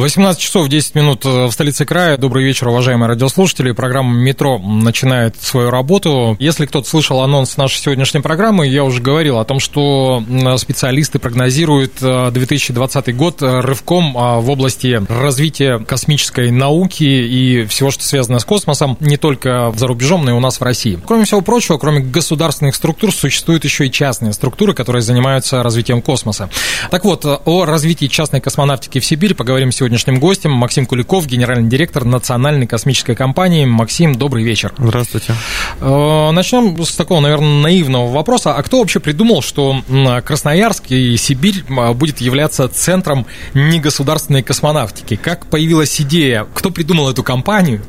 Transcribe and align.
18 0.00 0.40
часов 0.40 0.68
10 0.68 0.94
минут 0.94 1.26
э, 1.26 1.44
в 1.44 1.52
столице 1.52 1.84
края. 1.84 2.16
Добрый 2.16 2.42
вечер, 2.42 2.68
уважаемые 2.68 3.06
радиослушатели. 3.06 3.72
Программа 3.72 4.14
«Метро» 4.14 4.58
начинает 4.58 5.36
свою 5.36 5.68
работу. 5.68 6.36
Если 6.40 6.64
кто-то 6.64 6.88
слышал 6.88 7.20
анонс 7.20 7.58
нашей 7.58 7.80
сегодняшней 7.80 8.20
программы, 8.20 8.66
я 8.66 8.82
уже 8.82 9.02
говорил 9.02 9.38
о 9.38 9.44
том, 9.44 9.60
что 9.60 10.24
специалисты 10.56 11.18
прогнозируют 11.18 12.00
2020 12.00 13.08
э, 13.08 13.12
год 13.12 13.42
рывком 13.42 14.16
а, 14.16 14.40
в 14.40 14.48
области 14.48 15.02
развития 15.08 15.78
космической 15.80 16.50
науки 16.50 17.04
и 17.04 17.66
всего, 17.66 17.90
что 17.90 18.02
связано 18.02 18.38
с 18.38 18.46
космосом, 18.46 18.96
не 19.00 19.18
только 19.18 19.70
за 19.76 19.86
рубежом, 19.86 20.24
но 20.24 20.30
и 20.30 20.34
у 20.34 20.40
нас 20.40 20.60
в 20.60 20.64
России. 20.64 20.98
Кроме 21.06 21.26
всего 21.26 21.42
прочего, 21.42 21.76
кроме 21.76 22.00
государственных 22.00 22.74
структур, 22.74 23.12
существуют 23.12 23.64
еще 23.64 23.86
и 23.86 23.90
частные 23.90 24.32
структуры, 24.32 24.72
которые 24.72 25.02
занимаются 25.02 25.62
развитием 25.62 26.00
космоса. 26.00 26.48
Так 26.90 27.04
вот, 27.04 27.26
о 27.26 27.64
развитии 27.66 28.06
частной 28.06 28.40
космонавтики 28.40 28.98
в 28.98 29.04
Сибирь 29.04 29.34
поговорим 29.34 29.70
сегодня 29.70 29.89
сегодняшним 29.90 30.20
гостем 30.20 30.52
Максим 30.52 30.86
Куликов, 30.86 31.26
генеральный 31.26 31.68
директор 31.68 32.04
Национальной 32.04 32.68
космической 32.68 33.16
компании. 33.16 33.64
Максим, 33.64 34.14
добрый 34.14 34.44
вечер. 34.44 34.72
Здравствуйте. 34.78 35.34
Э, 35.80 36.30
начнем 36.30 36.80
с 36.84 36.94
такого, 36.94 37.18
наверное, 37.18 37.60
наивного 37.60 38.08
вопроса. 38.12 38.54
А 38.54 38.62
кто 38.62 38.78
вообще 38.78 39.00
придумал, 39.00 39.42
что 39.42 39.82
Красноярск 40.24 40.92
и 40.92 41.16
Сибирь 41.16 41.64
будет 41.94 42.20
являться 42.20 42.68
центром 42.68 43.26
негосударственной 43.54 44.44
космонавтики? 44.44 45.16
Как 45.16 45.46
появилась 45.46 46.00
идея? 46.00 46.46
Кто 46.54 46.70
придумал 46.70 47.10
эту 47.10 47.24
компанию? 47.24 47.82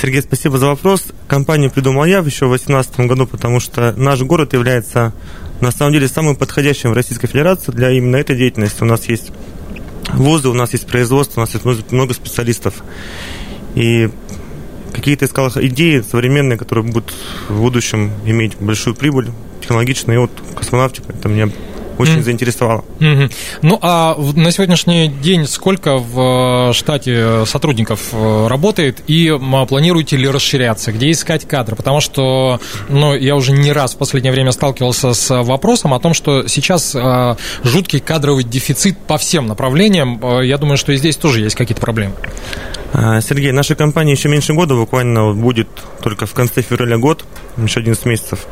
Сергей, 0.00 0.22
спасибо 0.22 0.56
за 0.58 0.68
вопрос. 0.68 1.06
Компанию 1.26 1.72
придумал 1.72 2.04
я 2.04 2.18
еще 2.18 2.46
в 2.46 2.50
2018 2.50 3.00
году, 3.08 3.26
потому 3.26 3.58
что 3.58 3.92
наш 3.96 4.20
город 4.20 4.52
является 4.52 5.12
на 5.60 5.72
самом 5.72 5.94
деле 5.94 6.06
самым 6.06 6.36
подходящим 6.36 6.90
в 6.90 6.92
Российской 6.92 7.26
Федерации 7.26 7.72
для 7.72 7.90
именно 7.90 8.16
этой 8.16 8.36
деятельности. 8.36 8.82
У 8.82 8.86
нас 8.86 9.08
есть 9.08 9.32
вузы, 10.12 10.48
у 10.48 10.54
нас 10.54 10.72
есть 10.72 10.86
производство, 10.86 11.40
у 11.40 11.42
нас 11.42 11.54
есть 11.54 11.92
много 11.92 12.14
специалистов. 12.14 12.82
И 13.74 14.10
какие-то 14.92 15.24
искал 15.24 15.50
идеи 15.54 16.00
современные, 16.00 16.58
которые 16.58 16.84
будут 16.84 17.12
в 17.48 17.60
будущем 17.60 18.12
иметь 18.26 18.56
большую 18.58 18.94
прибыль, 18.94 19.30
технологичные, 19.60 20.16
и 20.16 20.18
вот 20.18 20.30
космонавтика, 20.54 21.12
это 21.12 21.28
мне 21.28 21.50
очень 21.98 22.18
mm. 22.18 22.22
заинтересовало. 22.22 22.84
Mm-hmm. 22.98 23.32
Ну, 23.62 23.78
а 23.82 24.16
на 24.34 24.50
сегодняшний 24.50 25.08
день 25.08 25.46
сколько 25.46 25.98
в 25.98 26.70
э, 26.70 26.72
штате 26.72 27.44
сотрудников 27.46 28.08
э, 28.12 28.46
работает 28.48 29.02
и 29.06 29.36
планируете 29.68 30.16
ли 30.16 30.28
расширяться? 30.28 30.92
Где 30.92 31.10
искать 31.10 31.46
кадры? 31.46 31.76
Потому 31.76 32.00
что, 32.00 32.60
ну, 32.88 33.14
я 33.14 33.36
уже 33.36 33.52
не 33.52 33.72
раз 33.72 33.94
в 33.94 33.98
последнее 33.98 34.32
время 34.32 34.52
сталкивался 34.52 35.12
с 35.12 35.42
вопросом 35.42 35.94
о 35.94 36.00
том, 36.00 36.14
что 36.14 36.48
сейчас 36.48 36.94
э, 36.94 37.36
жуткий 37.64 38.00
кадровый 38.00 38.44
дефицит 38.44 38.98
по 38.98 39.18
всем 39.18 39.46
направлениям. 39.46 40.20
Я 40.42 40.58
думаю, 40.58 40.76
что 40.76 40.92
и 40.92 40.96
здесь 40.96 41.16
тоже 41.16 41.40
есть 41.40 41.56
какие-то 41.56 41.80
проблемы. 41.80 42.14
А, 42.92 43.20
Сергей, 43.22 43.52
наша 43.52 43.74
компания 43.74 44.12
еще 44.12 44.28
меньше 44.28 44.52
года, 44.52 44.74
буквально 44.74 45.32
будет 45.32 45.68
только 46.02 46.26
в 46.26 46.34
конце 46.34 46.60
февраля 46.60 46.98
год, 46.98 47.24
еще 47.56 47.80
11 47.80 48.04
месяцев. 48.04 48.46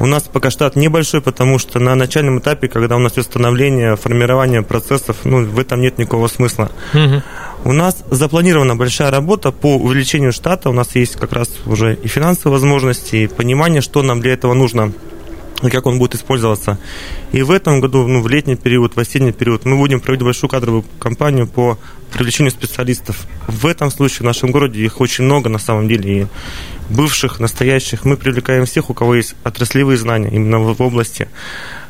У 0.00 0.06
нас 0.06 0.24
пока 0.24 0.50
штат 0.50 0.74
небольшой, 0.74 1.20
потому 1.20 1.58
что 1.58 1.78
на 1.78 1.94
начальном 1.94 2.40
этапе, 2.40 2.68
когда 2.68 2.96
у 2.96 2.98
нас 2.98 3.16
есть 3.16 3.30
становление, 3.30 3.96
формирование 3.96 4.62
процессов, 4.62 5.18
ну, 5.24 5.44
в 5.44 5.58
этом 5.58 5.80
нет 5.80 5.98
никакого 5.98 6.26
смысла. 6.26 6.70
Угу. 6.92 7.22
У 7.64 7.72
нас 7.72 8.04
запланирована 8.10 8.76
большая 8.76 9.10
работа 9.10 9.52
по 9.52 9.76
увеличению 9.76 10.32
штата. 10.32 10.70
У 10.70 10.72
нас 10.72 10.94
есть 10.94 11.16
как 11.16 11.32
раз 11.32 11.50
уже 11.66 11.94
и 11.94 12.08
финансовые 12.08 12.60
возможности, 12.60 13.16
и 13.16 13.26
понимание, 13.26 13.80
что 13.80 14.02
нам 14.02 14.20
для 14.20 14.32
этого 14.32 14.54
нужно 14.54 14.92
и 15.62 15.70
как 15.70 15.86
он 15.86 15.98
будет 15.98 16.14
использоваться. 16.14 16.78
И 17.32 17.42
в 17.42 17.50
этом 17.50 17.80
году, 17.80 18.06
ну, 18.06 18.22
в 18.22 18.28
летний 18.28 18.56
период, 18.56 18.96
в 18.96 19.00
осенний 19.00 19.32
период, 19.32 19.64
мы 19.64 19.76
будем 19.76 20.00
проводить 20.00 20.24
большую 20.24 20.50
кадровую 20.50 20.84
кампанию 20.98 21.46
по 21.46 21.78
привлечению 22.12 22.52
специалистов. 22.52 23.26
В 23.46 23.66
этом 23.66 23.90
случае 23.90 24.20
в 24.20 24.24
нашем 24.24 24.50
городе 24.50 24.80
их 24.84 25.00
очень 25.00 25.24
много 25.24 25.48
на 25.48 25.58
самом 25.58 25.88
деле, 25.88 26.22
и 26.22 26.26
бывших, 26.88 27.40
настоящих. 27.40 28.04
Мы 28.04 28.16
привлекаем 28.16 28.64
всех, 28.64 28.90
у 28.90 28.94
кого 28.94 29.16
есть 29.16 29.34
отраслевые 29.44 29.98
знания 29.98 30.30
именно 30.30 30.58
в 30.60 30.80
области 30.80 31.28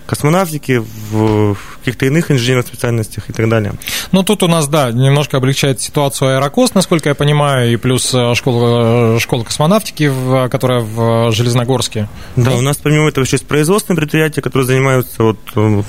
космонавтики, 0.09 0.83
в 1.11 1.55
каких-то 1.81 2.07
иных 2.07 2.31
инженерных 2.31 2.67
специальностях 2.67 3.29
и 3.29 3.33
так 3.35 3.47
далее. 3.49 3.75
Ну, 4.11 4.23
тут 4.23 4.43
у 4.43 4.49
нас, 4.49 4.67
да, 4.67 4.91
немножко 4.91 5.37
облегчает 5.37 5.83
ситуацию 5.83 6.37
аэрокос, 6.37 6.73
насколько 6.73 7.11
я 7.11 7.15
понимаю, 7.15 7.71
и 7.71 7.77
плюс 7.77 8.15
э, 8.15 8.35
школа, 8.35 9.17
э, 9.17 9.19
школа 9.21 9.45
космонавтики, 9.45 10.11
которая 10.51 10.81
в 10.81 11.31
Железногорске. 11.33 12.09
Да, 12.37 12.53
у 12.53 12.63
нас 12.63 12.79
помимо 12.79 13.09
этого 13.09 13.25
еще 13.25 13.37
есть 13.37 13.47
производственные 13.47 13.99
предприятия, 13.99 14.41
которые 14.41 14.67
занимаются, 14.67 15.23
вот, 15.23 15.39
э, 15.55 15.83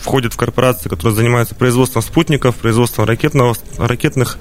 входят 0.00 0.32
в 0.32 0.38
корпорации, 0.38 0.88
которые 0.88 1.14
занимаются 1.14 1.54
производством 1.54 2.00
спутников, 2.00 2.56
производством 2.56 3.04
ракетного, 3.04 3.56
ракетных 3.76 4.38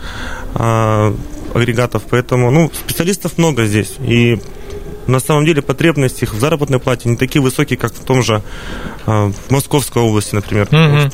а, 0.54 1.14
агрегатов, 1.54 2.04
поэтому, 2.10 2.52
ну, 2.52 2.72
специалистов 2.72 3.38
много 3.38 3.66
здесь, 3.66 3.96
и 4.00 4.40
на 5.08 5.20
самом 5.20 5.46
деле 5.46 5.62
потребности 5.62 6.24
их 6.24 6.34
в 6.34 6.40
заработной 6.40 6.80
плате 6.80 7.10
не 7.10 7.18
такие 7.18 7.42
высокие, 7.42 7.78
как 7.78 7.94
в 7.94 8.04
том 8.04 8.24
же 8.24 8.42
э, 9.06 9.12
в 9.12 9.52
Московской 9.52 10.02
области, 10.02 10.36
например. 10.36 10.68
Угу. 10.72 11.12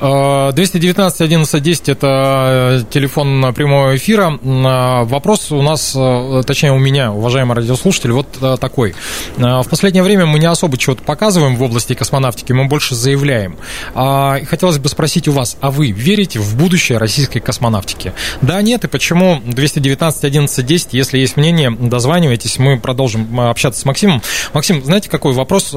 219 0.00 1.20
11 1.20 1.62
10 1.62 1.88
это 1.88 2.80
э, 2.80 2.84
телефон 2.90 3.52
прямого 3.54 3.96
эфира. 3.96 4.38
А, 4.44 5.04
вопрос 5.04 5.52
у 5.52 5.62
нас, 5.62 5.94
э, 5.96 6.42
точнее 6.46 6.72
у 6.72 6.78
меня, 6.78 7.12
уважаемый 7.12 7.54
радиослушатель, 7.54 8.12
вот 8.12 8.26
э, 8.40 8.56
такой. 8.60 8.94
В 9.36 9.66
последнее 9.68 10.02
время 10.02 10.26
мы 10.26 10.38
не 10.38 10.46
особо 10.46 10.76
чего-то 10.76 11.02
показываем 11.02 11.56
в 11.56 11.62
области 11.62 11.94
космонавтики, 11.94 12.52
мы 12.52 12.66
больше 12.66 12.94
заявляем. 12.94 13.56
А, 13.94 14.38
хотелось 14.44 14.78
бы 14.78 14.88
спросить 14.88 15.28
у 15.28 15.32
вас, 15.32 15.56
а 15.60 15.70
вы 15.70 15.90
верите 15.90 16.38
в 16.38 16.56
будущее 16.56 16.98
российской 16.98 17.40
космонавтики? 17.40 18.12
Да, 18.42 18.60
нет, 18.62 18.84
и 18.84 18.88
почему 18.88 19.40
219 19.44 20.24
11 20.24 20.66
10, 20.66 20.94
если 20.94 21.18
есть 21.18 21.36
мнение, 21.36 21.70
дозванивайтесь, 21.70 22.58
мы 22.58 22.78
продолжим 22.78 23.40
общаться 23.40 23.80
с 23.80 23.84
Максимом. 23.84 24.22
Максим, 24.52 24.84
знаете, 24.84 25.08
какой 25.08 25.32
вопрос? 25.32 25.72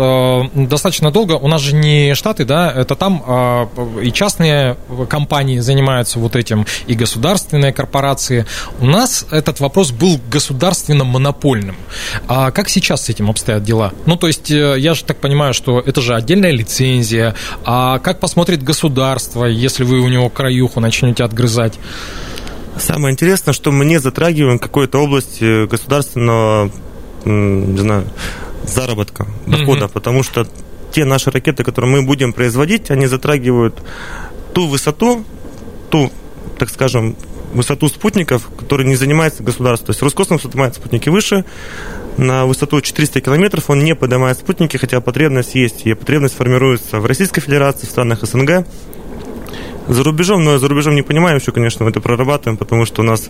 Достаточно 0.54 1.12
долго, 1.12 1.34
у 1.34 1.48
нас 1.48 1.62
же 1.62 1.76
не 1.76 2.16
Штаты, 2.16 2.46
да, 2.46 2.72
это 2.72 2.96
там 2.96 3.67
и 4.02 4.12
частные 4.12 4.78
компании 5.10 5.60
занимаются 5.60 6.20
вот 6.20 6.36
этим, 6.36 6.66
и 6.88 6.94
государственные 6.94 7.74
корпорации. 7.74 8.46
У 8.80 8.86
нас 8.86 9.26
этот 9.32 9.60
вопрос 9.60 9.92
был 9.92 10.20
государственно-монопольным. 10.30 11.76
А 12.28 12.52
как 12.52 12.70
сейчас 12.70 13.06
с 13.06 13.10
этим 13.10 13.30
обстоят 13.30 13.64
дела? 13.64 13.94
Ну, 14.06 14.16
то 14.16 14.28
есть, 14.28 14.52
э, 14.52 14.76
я 14.78 14.94
же 14.94 15.04
так 15.04 15.18
понимаю, 15.18 15.54
что 15.54 15.80
это 15.80 16.02
же 16.02 16.16
отдельная 16.16 16.52
лицензия. 16.52 17.36
А 17.66 18.00
как 18.00 18.20
посмотрит 18.20 18.64
государство, 18.64 19.46
если 19.46 19.84
вы 19.84 20.00
у 20.00 20.08
него 20.08 20.30
краюху 20.30 20.80
начнете 20.80 21.24
отгрызать? 21.24 21.74
Самое 22.80 23.14
интересное, 23.14 23.54
что 23.54 23.72
мы 23.72 23.86
не 23.86 24.00
затрагиваем 24.00 24.60
какой-то 24.60 25.00
области 25.00 25.66
государственного, 25.66 26.72
не 27.26 27.80
знаю, 27.80 28.06
заработка, 28.66 29.28
дохода, 29.46 29.86
mm-hmm. 29.86 29.92
потому 29.92 30.24
что 30.24 30.48
те 30.98 31.06
наши 31.06 31.30
ракеты, 31.30 31.64
которые 31.64 31.92
мы 31.92 32.02
будем 32.02 32.34
производить, 32.34 32.90
они 32.90 33.06
затрагивают 33.06 33.84
ту 34.54 34.66
высоту, 34.66 35.24
ту, 35.92 36.12
так 36.58 36.72
скажем, 36.72 37.16
высоту 37.54 37.88
спутников, 37.88 38.50
которые 38.58 38.88
не 38.88 38.96
занимается 38.96 39.44
государство. 39.44 39.86
То 39.86 39.92
есть 39.92 40.02
Роскосмос 40.02 40.42
поднимает 40.42 40.74
спутники 40.74 41.10
выше, 41.10 41.46
на 42.18 42.48
высоту 42.48 42.82
400 42.82 43.22
километров 43.22 43.70
он 43.70 43.84
не 43.84 43.94
поднимает 43.94 44.40
спутники, 44.40 44.78
хотя 44.78 45.00
потребность 45.00 45.54
есть, 45.54 45.86
и 45.86 45.94
потребность 45.94 46.36
формируется 46.36 47.00
в 47.00 47.06
Российской 47.06 47.42
Федерации, 47.42 47.86
в 47.86 47.92
странах 47.92 48.24
СНГ. 48.24 48.66
За 49.88 50.04
рубежом, 50.04 50.44
но 50.44 50.58
за 50.58 50.68
рубежом 50.68 50.96
не 50.96 51.02
понимаем 51.02 51.38
еще, 51.38 51.52
конечно, 51.52 51.86
мы 51.86 51.92
это 51.92 52.02
прорабатываем, 52.02 52.58
потому 52.58 52.86
что 52.86 53.02
у 53.02 53.06
нас 53.06 53.30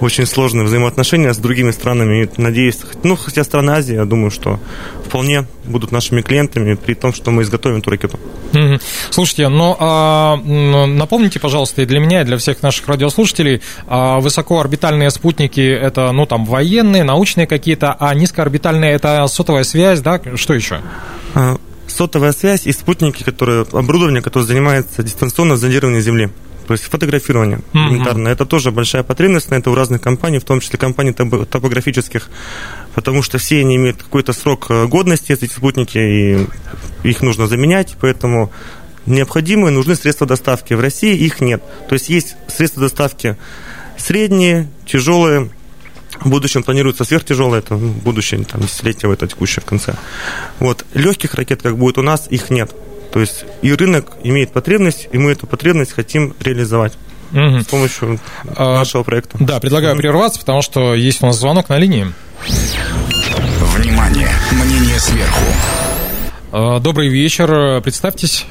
очень 0.00 0.26
сложные 0.26 0.64
взаимоотношения 0.64 1.32
с 1.32 1.38
другими 1.38 1.70
странами. 1.70 2.24
И 2.24 2.40
надеюсь, 2.40 2.78
ну, 3.02 3.16
хотя 3.16 3.44
страны 3.44 3.70
Азии, 3.70 3.94
я 3.94 4.04
думаю, 4.04 4.30
что 4.30 4.58
вполне 5.06 5.46
будут 5.64 5.92
нашими 5.92 6.20
клиентами, 6.20 6.74
при 6.74 6.94
том, 6.94 7.14
что 7.14 7.30
мы 7.30 7.42
изготовим 7.42 7.78
эту 7.78 7.90
ракету. 7.90 8.18
Слушайте, 9.10 9.48
ну, 9.48 9.76
а, 9.78 10.36
напомните, 10.36 11.38
пожалуйста, 11.38 11.82
и 11.82 11.86
для 11.86 12.00
меня, 12.00 12.22
и 12.22 12.24
для 12.24 12.36
всех 12.38 12.62
наших 12.62 12.88
радиослушателей, 12.88 13.62
а, 13.86 14.18
высокоорбитальные 14.20 15.10
спутники– 15.10 15.60
это, 15.60 16.10
ну, 16.12 16.26
там, 16.26 16.44
военные, 16.44 17.04
научные 17.04 17.46
какие-то, 17.46 17.96
а 17.98 18.14
низкоорбитальные– 18.14 18.92
это 18.94 19.26
сотовая 19.28 19.64
связь, 19.64 20.00
да? 20.00 20.20
Что 20.34 20.54
еще? 20.54 20.80
Сотовая 21.94 22.32
связь 22.32 22.66
и 22.66 22.72
спутники, 22.72 23.22
которые, 23.22 23.62
оборудование, 23.72 24.20
которое 24.22 24.44
занимается 24.46 25.02
дистанционным 25.02 25.56
зондированием 25.56 26.02
Земли. 26.02 26.30
то 26.66 26.72
есть 26.74 26.84
фотографирование 26.84 27.60
элементарно. 27.72 28.28
Это 28.28 28.46
тоже 28.46 28.70
большая 28.70 29.02
потребность 29.02 29.50
на 29.50 29.56
это 29.56 29.70
у 29.70 29.74
разных 29.74 30.00
компаний, 30.00 30.38
в 30.38 30.44
том 30.44 30.60
числе 30.60 30.78
компаний 30.78 31.12
топ- 31.12 31.46
топографических, 31.48 32.30
потому 32.94 33.22
что 33.22 33.38
все 33.38 33.60
они 33.60 33.76
имеют 33.76 34.02
какой-то 34.02 34.32
срок 34.32 34.66
э, 34.70 34.86
годности, 34.86 35.32
эти 35.32 35.44
спутники, 35.44 35.98
и 35.98 36.46
их 37.08 37.20
нужно 37.22 37.46
заменять, 37.46 37.96
поэтому 38.00 38.50
необходимы, 39.06 39.70
нужны 39.70 39.94
средства 39.94 40.26
доставки. 40.26 40.74
В 40.74 40.80
России 40.80 41.14
их 41.14 41.40
нет. 41.40 41.62
То 41.88 41.94
есть 41.94 42.08
есть 42.08 42.36
средства 42.48 42.80
доставки 42.82 43.36
средние, 43.98 44.68
тяжелые, 44.86 45.50
в 46.20 46.28
будущем 46.28 46.62
планируется 46.62 47.04
сверхтяжелое, 47.04 47.58
это 47.60 47.74
ну, 47.76 47.92
будущее, 47.92 48.44
там, 48.44 48.60
десятилетие, 48.62 49.12
это 49.12 49.26
текущее 49.26 49.62
в 49.62 49.66
конце. 49.66 49.94
Вот. 50.58 50.84
Легких 50.94 51.34
ракет, 51.34 51.62
как 51.62 51.76
будет 51.76 51.98
у 51.98 52.02
нас, 52.02 52.26
их 52.30 52.50
нет. 52.50 52.72
То 53.12 53.20
есть 53.20 53.44
и 53.62 53.72
рынок 53.72 54.12
имеет 54.24 54.52
потребность, 54.52 55.08
и 55.12 55.18
мы 55.18 55.32
эту 55.32 55.46
потребность 55.46 55.92
хотим 55.92 56.34
реализовать 56.40 56.94
Мгм. 57.30 57.62
с 57.62 57.66
помощью 57.66 58.20
А, 58.56 58.76
нашего 58.78 59.02
проекта. 59.02 59.38
Да, 59.40 59.58
предлагаю 59.60 59.96
прерваться, 59.96 60.38
потому 60.40 60.62
что 60.62 60.94
есть 60.94 61.22
у 61.22 61.26
нас 61.26 61.36
звонок 61.38 61.68
на 61.68 61.78
линии. 61.78 62.06
Внимание! 63.76 64.30
Мнение 64.52 64.98
сверху. 64.98 65.44
Э, 66.52 66.78
Добрый 66.80 67.08
вечер, 67.08 67.80
представьтесь. 67.82 68.46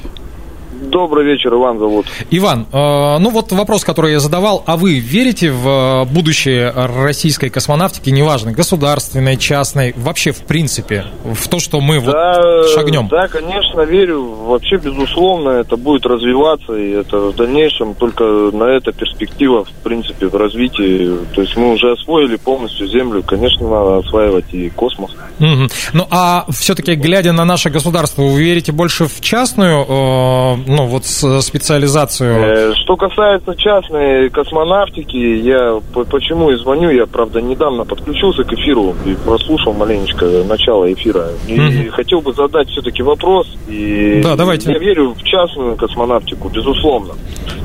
Добрый 0.94 1.26
вечер, 1.26 1.52
Иван 1.52 1.80
зовут. 1.80 2.06
Иван, 2.30 2.68
э, 2.72 3.18
ну 3.18 3.30
вот 3.30 3.50
вопрос, 3.50 3.82
который 3.82 4.12
я 4.12 4.20
задавал, 4.20 4.62
а 4.64 4.76
вы 4.76 5.00
верите 5.00 5.50
в 5.50 5.66
э, 5.66 6.04
будущее 6.04 6.70
российской 6.70 7.48
космонавтики, 7.48 8.10
неважно, 8.10 8.52
государственной, 8.52 9.36
частной, 9.36 9.92
вообще 9.96 10.30
в 10.30 10.44
принципе, 10.44 11.06
в 11.24 11.48
то, 11.48 11.58
что 11.58 11.80
мы 11.80 11.98
вот 11.98 12.12
да, 12.12 12.62
шагнем? 12.72 13.08
Да, 13.08 13.26
конечно, 13.26 13.80
верю. 13.80 14.22
Вообще, 14.22 14.76
безусловно, 14.76 15.48
это 15.48 15.76
будет 15.76 16.06
развиваться, 16.06 16.74
и 16.76 16.90
это 16.90 17.18
в 17.18 17.34
дальнейшем 17.34 17.94
только 17.96 18.22
на 18.52 18.64
это 18.64 18.92
перспектива, 18.92 19.64
в 19.64 19.72
принципе, 19.82 20.28
в 20.28 20.36
развитии. 20.36 21.10
То 21.34 21.40
есть 21.40 21.56
мы 21.56 21.72
уже 21.72 21.90
освоили 21.90 22.36
полностью 22.36 22.86
Землю, 22.86 23.24
конечно, 23.24 23.68
надо 23.68 23.96
осваивать 23.96 24.54
и 24.54 24.70
космос. 24.70 25.10
Мгм. 25.40 25.68
Ну, 25.92 26.06
а 26.10 26.46
все-таки, 26.50 26.94
глядя 26.94 27.32
на 27.32 27.44
наше 27.44 27.70
государство, 27.70 28.22
вы 28.22 28.40
верите 28.40 28.70
больше 28.70 29.06
в 29.06 29.20
частную, 29.20 29.84
э, 29.88 30.56
ну, 30.68 30.83
вот 30.86 31.04
с- 31.04 31.40
специализацию? 31.42 32.34
Э, 32.36 32.72
Что 32.74 32.96
касается 32.96 33.54
частной 33.56 34.30
космонавтики, 34.30 35.16
я 35.16 35.80
по- 35.92 36.04
почему 36.04 36.50
и 36.50 36.56
звоню, 36.56 36.90
я, 36.90 37.06
правда, 37.06 37.40
недавно 37.40 37.84
подключился 37.84 38.44
к 38.44 38.52
эфиру 38.52 38.94
и 39.06 39.14
прослушал 39.24 39.72
маленечко 39.72 40.26
начало 40.48 40.92
эфира. 40.92 41.28
И 41.48 41.58
Мгм. 41.58 41.90
хотел 41.90 42.20
бы 42.20 42.32
задать 42.32 42.68
все-таки 42.68 43.02
вопрос. 43.02 43.46
И 43.68 44.20
Да, 44.22 44.36
давайте. 44.36 44.72
Я 44.72 44.78
верю 44.78 45.14
в 45.14 45.22
частную 45.22 45.76
космонавтику, 45.76 46.48
безусловно. 46.48 47.14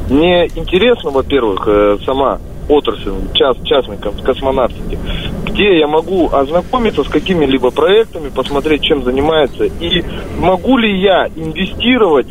Мне 0.09 0.47
интересно, 0.55 1.11
во-первых, 1.11 1.63
э, 1.67 1.97
сама 2.05 2.39
отрасль 2.69 3.11
част, 3.33 3.63
частной 3.65 3.97
кос- 3.97 4.21
космонавтики, 4.23 4.97
где 5.45 5.79
я 5.79 5.87
могу 5.87 6.29
ознакомиться 6.31 7.03
с 7.03 7.07
какими-либо 7.09 7.71
проектами, 7.71 8.29
посмотреть, 8.29 8.83
чем 8.83 9.03
занимается, 9.03 9.65
и 9.65 10.03
могу 10.39 10.77
ли 10.77 11.01
я 11.01 11.27
инвестировать 11.35 12.27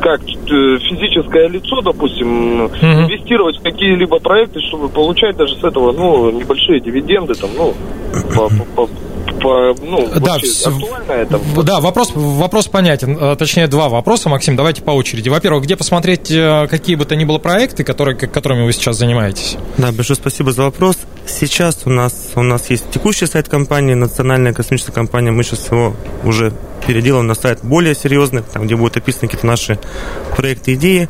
как 0.00 0.20
э, 0.22 0.78
физическое 0.78 1.48
лицо, 1.48 1.80
допустим, 1.80 2.64
Мгм. 2.64 3.04
инвестировать 3.04 3.56
в 3.58 3.62
какие-либо 3.62 4.18
проекты, 4.20 4.60
чтобы 4.60 4.88
получать 4.88 5.36
даже 5.36 5.54
с 5.56 5.64
этого, 5.64 5.92
ну, 5.92 6.30
небольшие 6.30 6.80
дивиденды, 6.80 7.34
там, 7.34 7.50
ну, 7.56 7.74
по- 8.34 8.48
по- 8.48 8.86
по- 8.86 8.88
ну, 9.80 10.08
Да, 10.14 10.32
вообще 10.32 10.46
всё- 10.46 10.70
актуально 10.70 11.12
это? 11.12 11.40
Да, 11.62 11.80
вопрос, 11.80 12.12
вопрос 12.14 12.66
понятен. 12.68 13.16
Э, 13.20 13.36
Точнее, 13.36 13.66
два 13.68 13.88
вопроса, 13.88 14.28
Максим. 14.28 14.56
Давайте 14.56 14.82
по 14.82 14.90
очереди. 14.92 15.28
Во-первых, 15.28 15.64
где 15.64 15.76
посмотреть 15.76 16.30
э, 16.30 16.66
какие 16.68 16.96
бы 16.96 17.04
то 17.04 17.16
ни 17.16 17.24
было 17.24 17.38
проекты, 17.38 17.84
которые, 17.84 18.16
которыми 18.16 18.64
вы 18.64 18.72
сейчас 18.72 18.96
занимаетесь? 18.96 19.56
Да, 19.76 19.92
большое 19.92 20.16
спасибо 20.16 20.52
за 20.52 20.62
вопрос. 20.62 20.96
Сейчас 21.26 21.80
у 21.84 21.90
нас, 21.90 22.14
у 22.36 22.42
нас 22.42 22.70
есть 22.70 22.90
текущий 22.90 23.26
сайт 23.26 23.48
компании, 23.48 23.94
национальная 23.94 24.52
космическая 24.52 24.92
компания. 24.92 25.30
Мы 25.30 25.42
сейчас 25.44 25.70
его 25.70 25.94
уже 26.24 26.52
переделаем 26.86 27.26
на 27.26 27.34
сайт 27.34 27.58
более 27.62 27.94
серьезный, 27.94 28.42
там, 28.42 28.64
где 28.64 28.76
будут 28.76 28.96
описаны 28.96 29.22
какие-то 29.28 29.46
наши 29.46 29.78
проекты, 30.36 30.74
идеи. 30.74 31.08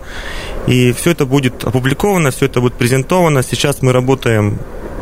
И 0.66 0.92
все 0.92 1.12
это 1.12 1.24
будет 1.24 1.64
опубликовано, 1.64 2.30
все 2.30 2.46
это 2.46 2.60
будет 2.60 2.74
презентовано. 2.74 3.42
Сейчас 3.42 3.80
мы 3.80 3.92
работаем 3.92 4.58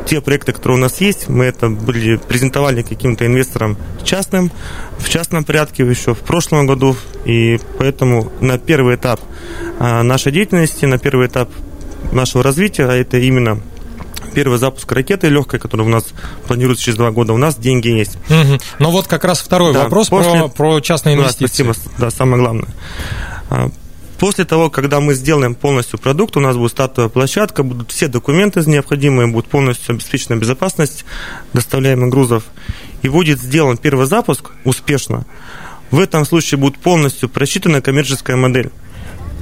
те 0.06 0.20
проекты, 0.20 0.52
которые 0.52 0.78
у 0.78 0.80
нас 0.80 1.00
есть, 1.00 1.28
мы 1.28 1.44
это 1.46 1.68
были, 1.68 2.16
презентовали 2.16 2.82
каким-то 2.82 3.26
инвесторам 3.26 3.76
частным, 4.04 4.50
в 4.98 5.08
частном 5.08 5.44
порядке 5.44 5.82
еще 5.84 6.14
в 6.14 6.20
прошлом 6.20 6.66
году, 6.66 6.96
и 7.24 7.58
поэтому 7.78 8.32
на 8.40 8.58
первый 8.58 8.96
этап 8.96 9.20
а, 9.78 10.02
нашей 10.02 10.32
деятельности, 10.32 10.84
на 10.84 10.98
первый 10.98 11.26
этап 11.26 11.50
нашего 12.12 12.42
развития, 12.44 12.86
а 12.86 12.92
это 12.94 13.18
именно 13.18 13.60
первый 14.32 14.58
запуск 14.58 14.90
ракеты 14.92 15.28
легкой, 15.28 15.58
которая 15.58 15.86
у 15.86 15.90
нас 15.90 16.04
планируется 16.46 16.84
через 16.84 16.98
два 16.98 17.10
года, 17.10 17.32
у 17.32 17.38
нас 17.38 17.56
деньги 17.56 17.88
есть. 17.88 18.16
Мгм. 18.28 18.60
Ну 18.78 18.90
вот 18.90 19.06
как 19.08 19.24
раз 19.24 19.40
второй 19.40 19.72
Да, 19.72 19.84
вопрос 19.84 20.08
после- 20.08 20.40
про, 20.40 20.48
про 20.48 20.80
частные 20.80 21.16
Да, 21.16 21.22
инвестиции. 21.22 21.64
спасибо, 21.64 21.74
да, 21.98 22.10
самое 22.10 22.42
главное. 22.42 22.68
После 24.18 24.46
того, 24.46 24.70
когда 24.70 25.00
мы 25.00 25.14
сделаем 25.14 25.54
полностью 25.54 25.98
продукт, 25.98 26.36
у 26.36 26.40
нас 26.40 26.56
будет 26.56 26.72
стартовая 26.72 27.10
площадка, 27.10 27.62
будут 27.62 27.92
все 27.92 28.08
документы 28.08 28.62
необходимые, 28.66 29.26
будет 29.26 29.46
полностью 29.46 29.94
обеспечена 29.94 30.36
безопасность 30.36 31.04
доставляемых 31.52 32.08
грузов, 32.08 32.44
и 33.02 33.08
будет 33.08 33.40
сделан 33.40 33.76
первый 33.76 34.06
запуск 34.06 34.52
успешно. 34.64 35.26
В 35.90 36.00
этом 36.00 36.24
случае 36.24 36.58
будет 36.58 36.78
полностью 36.78 37.28
просчитана 37.28 37.82
коммерческая 37.82 38.36
модель. 38.36 38.70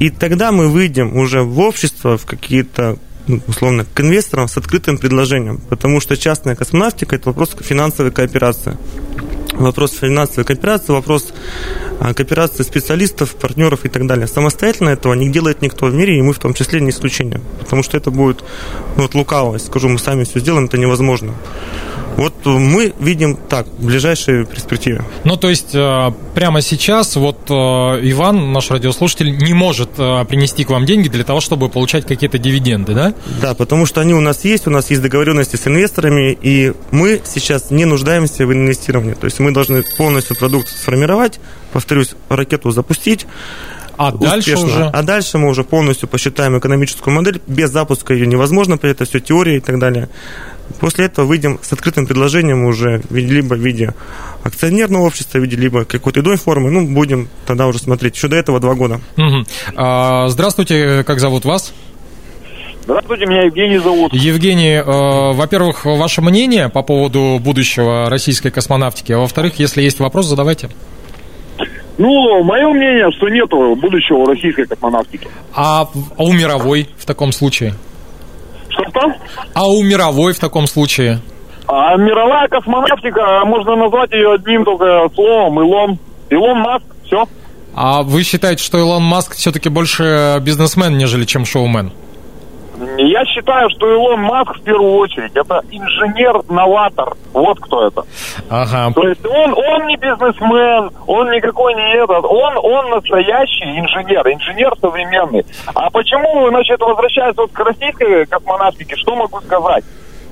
И 0.00 0.10
тогда 0.10 0.50
мы 0.50 0.68
выйдем 0.68 1.16
уже 1.16 1.42
в 1.42 1.60
общество, 1.60 2.18
в 2.18 2.26
какие-то 2.26 2.98
ну, 3.28 3.40
условно, 3.46 3.86
к 3.86 4.00
инвесторам 4.00 4.48
с 4.48 4.56
открытым 4.56 4.98
предложением, 4.98 5.58
потому 5.68 6.00
что 6.00 6.16
частная 6.16 6.56
космонавтика– 6.56 7.16
это 7.16 7.28
вопрос 7.28 7.56
финансовой 7.60 8.12
кооперации 8.12 8.76
вопрос 9.58 9.92
финансовой 9.92 10.44
кооперации, 10.44 10.92
вопрос 10.92 11.32
а, 12.00 12.14
кооперации 12.14 12.62
специалистов, 12.62 13.34
партнеров 13.36 13.84
и 13.84 13.88
так 13.88 14.06
далее. 14.06 14.26
Самостоятельно 14.26 14.90
этого 14.90 15.14
не 15.14 15.28
делает 15.30 15.62
никто 15.62 15.86
в 15.86 15.94
мире, 15.94 16.18
и 16.18 16.22
мы 16.22 16.32
в 16.32 16.38
том 16.38 16.54
числе 16.54 16.80
не 16.80 16.90
исключение. 16.90 17.40
Потому 17.60 17.82
что 17.82 17.96
это 17.96 18.10
будет, 18.10 18.44
ну, 18.96 19.02
вот 19.02 19.14
лукавость, 19.14 19.66
скажу, 19.66 19.88
мы 19.88 19.98
сами 19.98 20.24
все 20.24 20.40
сделаем, 20.40 20.66
это 20.66 20.78
невозможно. 20.78 21.34
Вот 22.16 22.34
э, 22.44 22.48
мы 22.48 22.92
видим 23.00 23.36
так, 23.36 23.66
в 23.66 23.86
ближайшей 23.86 24.44
перспективе. 24.46 25.04
Ну, 25.24 25.36
то 25.36 25.50
есть, 25.50 25.74
э, 25.74 26.12
прямо 26.34 26.60
сейчас 26.60 27.16
вот 27.16 27.38
э, 27.48 27.52
Иван, 27.52 28.52
наш 28.52 28.70
радиослушатель, 28.70 29.36
не 29.36 29.54
может 29.54 29.90
принести 29.94 30.64
к 30.64 30.70
вам 30.70 30.86
деньги 30.86 31.08
для 31.08 31.24
того, 31.24 31.40
чтобы 31.40 31.68
получать 31.68 32.06
какие-то 32.06 32.38
дивиденды, 32.38 32.94
да? 32.94 33.14
Да, 33.40 33.54
потому 33.54 33.86
что 33.86 34.00
они 34.00 34.14
у 34.14 34.20
нас 34.20 34.44
есть, 34.44 34.66
у 34.66 34.70
нас 34.70 34.90
есть 34.90 35.02
договоренности 35.02 35.56
с 35.56 35.66
инвесторами, 35.66 36.36
и 36.40 36.72
мы 36.90 37.20
сейчас 37.24 37.70
не 37.70 37.84
нуждаемся 37.84 38.46
в 38.46 38.52
инвестировании. 38.52 39.14
То 39.14 39.26
есть 39.26 39.38
мы 39.40 39.52
должны 39.52 39.82
полностью 39.82 40.36
продукт 40.36 40.68
сформировать, 40.68 41.40
повторюсь, 41.72 42.14
ракету 42.28 42.70
запустить, 42.70 43.26
А 43.96 44.12
дальше 44.12 44.56
уже... 44.56 44.90
А 44.92 45.02
дальше 45.02 45.38
мы 45.38 45.48
уже 45.48 45.64
полностью 45.64 46.08
посчитаем 46.08 46.58
экономическую 46.58 47.14
модель. 47.14 47.40
Без 47.46 47.70
запуска 47.70 48.14
ее 48.14 48.26
невозможно, 48.26 48.78
это 48.82 49.04
все 49.04 49.20
теория 49.20 49.56
и 49.56 49.60
так 49.60 49.78
далее. 49.78 50.08
После 50.80 51.06
этого 51.06 51.26
выйдем 51.26 51.58
с 51.62 51.72
открытым 51.72 52.06
предложением 52.06 52.64
уже 52.64 53.00
в 53.08 53.14
виде- 53.14 53.34
либо 53.34 53.54
в 53.54 53.58
виде 53.58 53.94
акционерного 54.42 55.04
общества, 55.04 55.38
в 55.38 55.42
виде 55.42 55.56
либо 55.56 55.84
какой-то 55.84 56.20
иной 56.20 56.36
формы. 56.36 56.70
Ну, 56.70 56.86
будем 56.86 57.28
тогда 57.46 57.66
уже 57.66 57.78
смотреть. 57.78 58.16
Еще 58.16 58.28
до 58.28 58.36
этого 58.36 58.60
два 58.60 58.74
года. 58.74 59.00
Мгм. 59.16 59.46
А, 59.76 60.28
здравствуйте, 60.28 61.04
как 61.04 61.20
зовут 61.20 61.44
вас? 61.44 61.72
Здравствуйте, 62.84 63.24
меня 63.24 63.44
Евгений 63.44 63.78
зовут. 63.78 64.12
Евгений, 64.12 64.74
э, 64.74 65.32
во-первых, 65.32 65.86
ваше 65.86 66.20
мнение 66.20 66.68
по 66.68 66.82
поводу 66.82 67.38
будущего 67.40 68.10
российской 68.10 68.50
космонавтики, 68.50 69.12
а 69.12 69.18
во-вторых, 69.20 69.58
если 69.58 69.80
есть 69.80 70.00
вопрос, 70.00 70.26
задавайте. 70.26 70.68
Ну, 71.96 72.42
мое 72.42 72.68
мнение, 72.70 73.10
что 73.16 73.28
нету 73.28 73.76
будущего 73.76 74.26
российской 74.26 74.66
космонавтики. 74.66 75.28
А, 75.54 75.88
а 76.18 76.22
у 76.22 76.32
мировой 76.32 76.88
в 76.98 77.06
таком 77.06 77.32
случае? 77.32 77.74
Что 78.74 78.90
там? 78.92 79.14
А 79.54 79.68
у 79.68 79.82
мировой 79.82 80.32
в 80.32 80.38
таком 80.38 80.66
случае? 80.66 81.20
А 81.66 81.96
мировая 81.96 82.48
космонавтика, 82.48 83.44
можно 83.46 83.76
назвать 83.76 84.12
ее 84.12 84.34
одним 84.34 84.64
только 84.64 85.08
словом, 85.14 85.60
Илон. 85.60 85.98
Илон 86.30 86.58
Маск, 86.58 86.84
все. 87.06 87.24
А 87.74 88.02
вы 88.02 88.22
считаете, 88.22 88.62
что 88.62 88.78
Илон 88.78 89.02
Маск 89.02 89.34
все-таки 89.34 89.68
больше 89.68 90.38
бизнесмен, 90.42 90.98
нежели 90.98 91.24
чем 91.24 91.44
шоумен? 91.44 91.92
Я 92.98 93.24
считаю, 93.26 93.70
что 93.70 93.92
Илон 93.92 94.20
Маск 94.22 94.56
в 94.56 94.62
первую 94.62 94.94
очередь 94.94 95.32
это 95.34 95.62
инженер-новатор. 95.70 97.14
Вот 97.32 97.60
кто 97.60 97.86
это. 97.86 98.04
Ага. 98.50 98.92
То 98.94 99.08
есть 99.08 99.24
он, 99.26 99.52
он 99.52 99.86
не 99.86 99.96
бизнесмен, 99.96 100.90
он 101.06 101.30
никакой 101.30 101.74
не 101.74 101.96
этот, 101.96 102.24
он, 102.24 102.56
он 102.56 102.90
настоящий 102.90 103.78
инженер, 103.78 104.26
инженер 104.28 104.72
современный. 104.80 105.44
А 105.74 105.90
почему, 105.90 106.48
значит, 106.48 106.80
возвращаясь 106.80 107.36
вот 107.36 107.52
к 107.52 107.58
российской 107.60 108.26
космонавтике, 108.26 108.96
что 108.96 109.16
могу 109.16 109.40
сказать? 109.40 109.84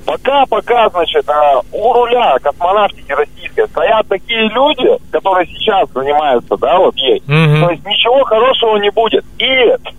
Пока, 0.04 0.44
пока, 0.46 0.88
значит, 0.90 1.28
а, 1.28 1.60
у 1.70 1.92
руля 1.92 2.36
космонавтики 2.42 3.12
российской 3.12 3.68
стоят 3.68 4.08
такие 4.08 4.48
люди, 4.48 4.98
которые 5.12 5.46
сейчас 5.46 5.88
занимаются, 5.90 6.56
да, 6.56 6.76
вот 6.78 6.96
ей. 6.96 7.22
Мгм. 7.26 7.64
То 7.64 7.70
есть 7.70 7.86
ничего 7.86 8.24
хорошего 8.24 8.76
не 8.78 8.90
будет. 8.90 9.24
И, 9.38 9.44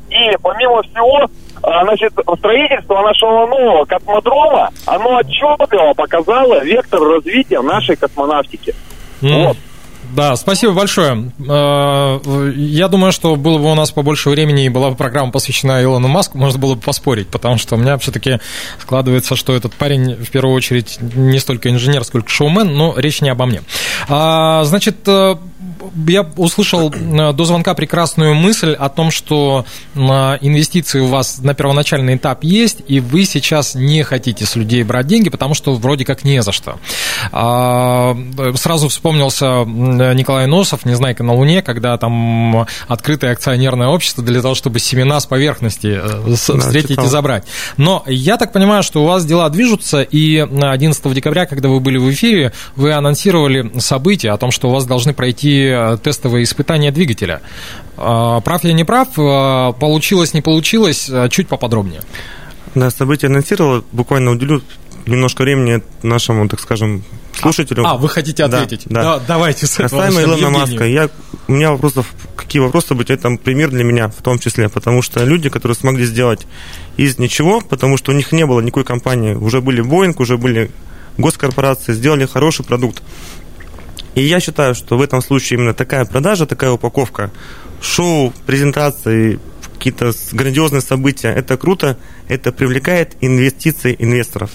И 0.09 0.37
помимо 0.41 0.83
всего, 0.83 1.27
значит, 1.63 2.13
строительство 2.37 3.01
нашего 3.01 3.47
нового 3.47 3.85
космодрома, 3.85 4.69
оно 4.85 5.17
отчетливо 5.17 5.93
показало 5.95 6.63
вектор 6.63 7.01
развития 7.01 7.61
нашей 7.61 7.95
космонавтики. 7.95 8.75
Mm. 9.21 9.47
Вот. 9.47 9.57
Да, 10.15 10.35
спасибо 10.35 10.73
большое. 10.73 11.31
Э, 11.49 12.19
я 12.55 12.87
думаю, 12.87 13.11
что 13.11 13.35
было 13.35 13.57
бы 13.57 13.71
у 13.71 13.75
нас 13.75 13.91
побольше 13.91 14.29
времени 14.29 14.65
и 14.65 14.69
была 14.69 14.91
бы 14.91 14.95
программа 14.95 15.31
посвящена 15.31 15.81
Илону 15.81 16.07
Маску, 16.07 16.37
можно 16.37 16.59
было 16.59 16.75
бы 16.75 16.81
поспорить, 16.81 17.29
потому 17.29 17.57
что 17.57 17.75
у 17.75 17.77
меня 17.79 17.97
все-таки 17.97 18.39
складывается, 18.79 19.35
что 19.35 19.55
этот 19.55 19.73
парень 19.73 20.15
в 20.15 20.29
первую 20.29 20.55
очередь 20.55 20.99
не 20.99 21.39
столько 21.39 21.69
инженер, 21.69 22.03
сколько 22.03 22.29
шоумен, 22.29 22.75
но 22.75 22.93
речь 22.95 23.21
не 23.21 23.29
обо 23.29 23.45
мне. 23.45 23.61
А, 24.07 24.63
значит, 24.65 24.97
э, 25.07 25.35
я 26.07 26.23
услышал 26.37 26.91
э, 26.91 27.33
до 27.33 27.45
звонка 27.45 27.73
прекрасную 27.73 28.35
мысль 28.35 28.73
о 28.73 28.89
том, 28.89 29.11
что 29.11 29.65
инвестиции 29.95 30.99
у 30.99 31.07
вас 31.07 31.39
на 31.39 31.53
первоначальный 31.53 32.15
этап 32.15 32.43
есть, 32.43 32.81
и 32.87 32.99
вы 32.99 33.25
сейчас 33.25 33.75
не 33.75 34.03
хотите 34.03 34.45
с 34.45 34.55
людей 34.55 34.83
брать 34.83 35.07
деньги, 35.07 35.29
потому 35.29 35.53
что 35.53 35.73
вроде 35.75 36.05
как 36.05 36.23
не 36.23 36.41
за 36.41 36.51
что. 36.51 36.77
А, 37.31 38.17
сразу 38.55 38.89
вспомнился 38.89 39.63
Николай 39.65 40.47
Носов, 40.47 40.85
«Незнайка 40.85 41.23
на 41.23 41.33
Луне», 41.33 41.61
когда 41.61 41.97
там 41.97 42.65
открытое 42.87 43.31
акционерное 43.31 43.87
общество 43.87 44.23
для 44.23 44.41
того, 44.41 44.55
чтобы 44.55 44.79
семена 44.79 45.19
с 45.19 45.25
поверхности 45.25 45.99
э, 46.01 46.35
встретить 46.35 46.99
и 46.99 47.07
забрать. 47.07 47.45
Но 47.77 48.03
я 48.07 48.37
так 48.37 48.51
понимаю, 48.53 48.83
что 48.83 49.03
у 49.03 49.05
вас 49.05 49.25
дела 49.25 49.49
движутся, 49.49 50.01
и 50.01 50.37
11 50.37 51.13
декабря, 51.13 51.45
когда 51.45 51.69
вы 51.69 51.79
были 51.79 51.97
в 51.97 52.11
эфире, 52.11 52.53
вы 52.75 52.93
анонсировали 52.93 53.79
событие 53.79 54.31
о 54.31 54.37
том, 54.37 54.51
что 54.51 54.69
у 54.69 54.71
вас 54.71 54.85
должны 54.85 55.13
пройти 55.13 55.52
э, 55.61 55.97
тестовые 55.97 56.43
испытания 56.43 56.91
двигателя. 56.91 57.41
А, 57.97 58.41
прав 58.41 58.63
я 58.63 58.73
не 58.73 58.83
прав? 58.83 59.09
А, 59.17 59.71
получилось, 59.73 60.33
не 60.33 60.41
получилось? 60.41 61.09
А, 61.09 61.29
чуть 61.29 61.47
поподробнее. 61.47 62.01
Да, 62.75 62.89
событие 62.89 63.29
анонсировал. 63.29 63.83
Буквально 63.91 64.31
уделю 64.31 64.61
немножко 65.05 65.43
времени 65.43 65.81
нашему, 66.01 66.47
так 66.47 66.59
скажем, 66.59 67.03
слушателю. 67.33 67.85
А, 67.85 67.97
вы 67.97 68.09
хотите 68.09 68.43
ответить? 68.43 68.83
Да, 68.85 69.03
да. 69.03 69.17
да 69.17 69.23
давайте 69.27 69.67
Касаемо 69.67 70.21
Илона 70.21 70.49
Маска, 70.49 70.85
я, 70.85 71.09
у 71.47 71.51
меня 71.51 71.71
вопросов, 71.71 72.07
какие 72.35 72.61
вопросы 72.61 72.95
быть, 72.95 73.09
это 73.09 73.29
пример 73.35 73.69
для 73.69 73.83
меня 73.83 74.07
в 74.07 74.21
том 74.21 74.39
числе, 74.39 74.69
потому 74.69 75.01
что 75.01 75.23
люди, 75.23 75.49
которые 75.49 75.75
смогли 75.75 76.05
сделать 76.05 76.47
из 76.97 77.19
ничего, 77.19 77.61
потому 77.61 77.97
что 77.97 78.11
у 78.11 78.15
них 78.15 78.31
не 78.31 78.45
было 78.45 78.61
никакой 78.61 78.85
компании, 78.85 79.33
уже 79.33 79.61
были 79.61 79.83
Boeing, 79.83 80.15
уже 80.17 80.37
были 80.37 80.71
госкорпорации, 81.17 81.93
сделали 81.93 82.25
хороший 82.25 82.65
продукт. 82.65 83.01
И 84.15 84.21
я 84.21 84.39
считаю, 84.39 84.75
что 84.75 84.97
в 84.97 85.01
этом 85.01 85.21
случае 85.21 85.59
именно 85.59 85.73
такая 85.73 86.05
продажа, 86.05 86.45
такая 86.45 86.71
упаковка, 86.71 87.31
шоу, 87.81 88.33
презентации, 88.45 89.39
какие-то 89.83 90.13
грандиозные 90.31 90.81
события, 90.81 91.27
это 91.27 91.57
круто, 91.57 91.97
это 92.29 92.53
привлекает 92.53 93.17
инвестиции 93.19 93.93
инвесторов. 93.99 94.51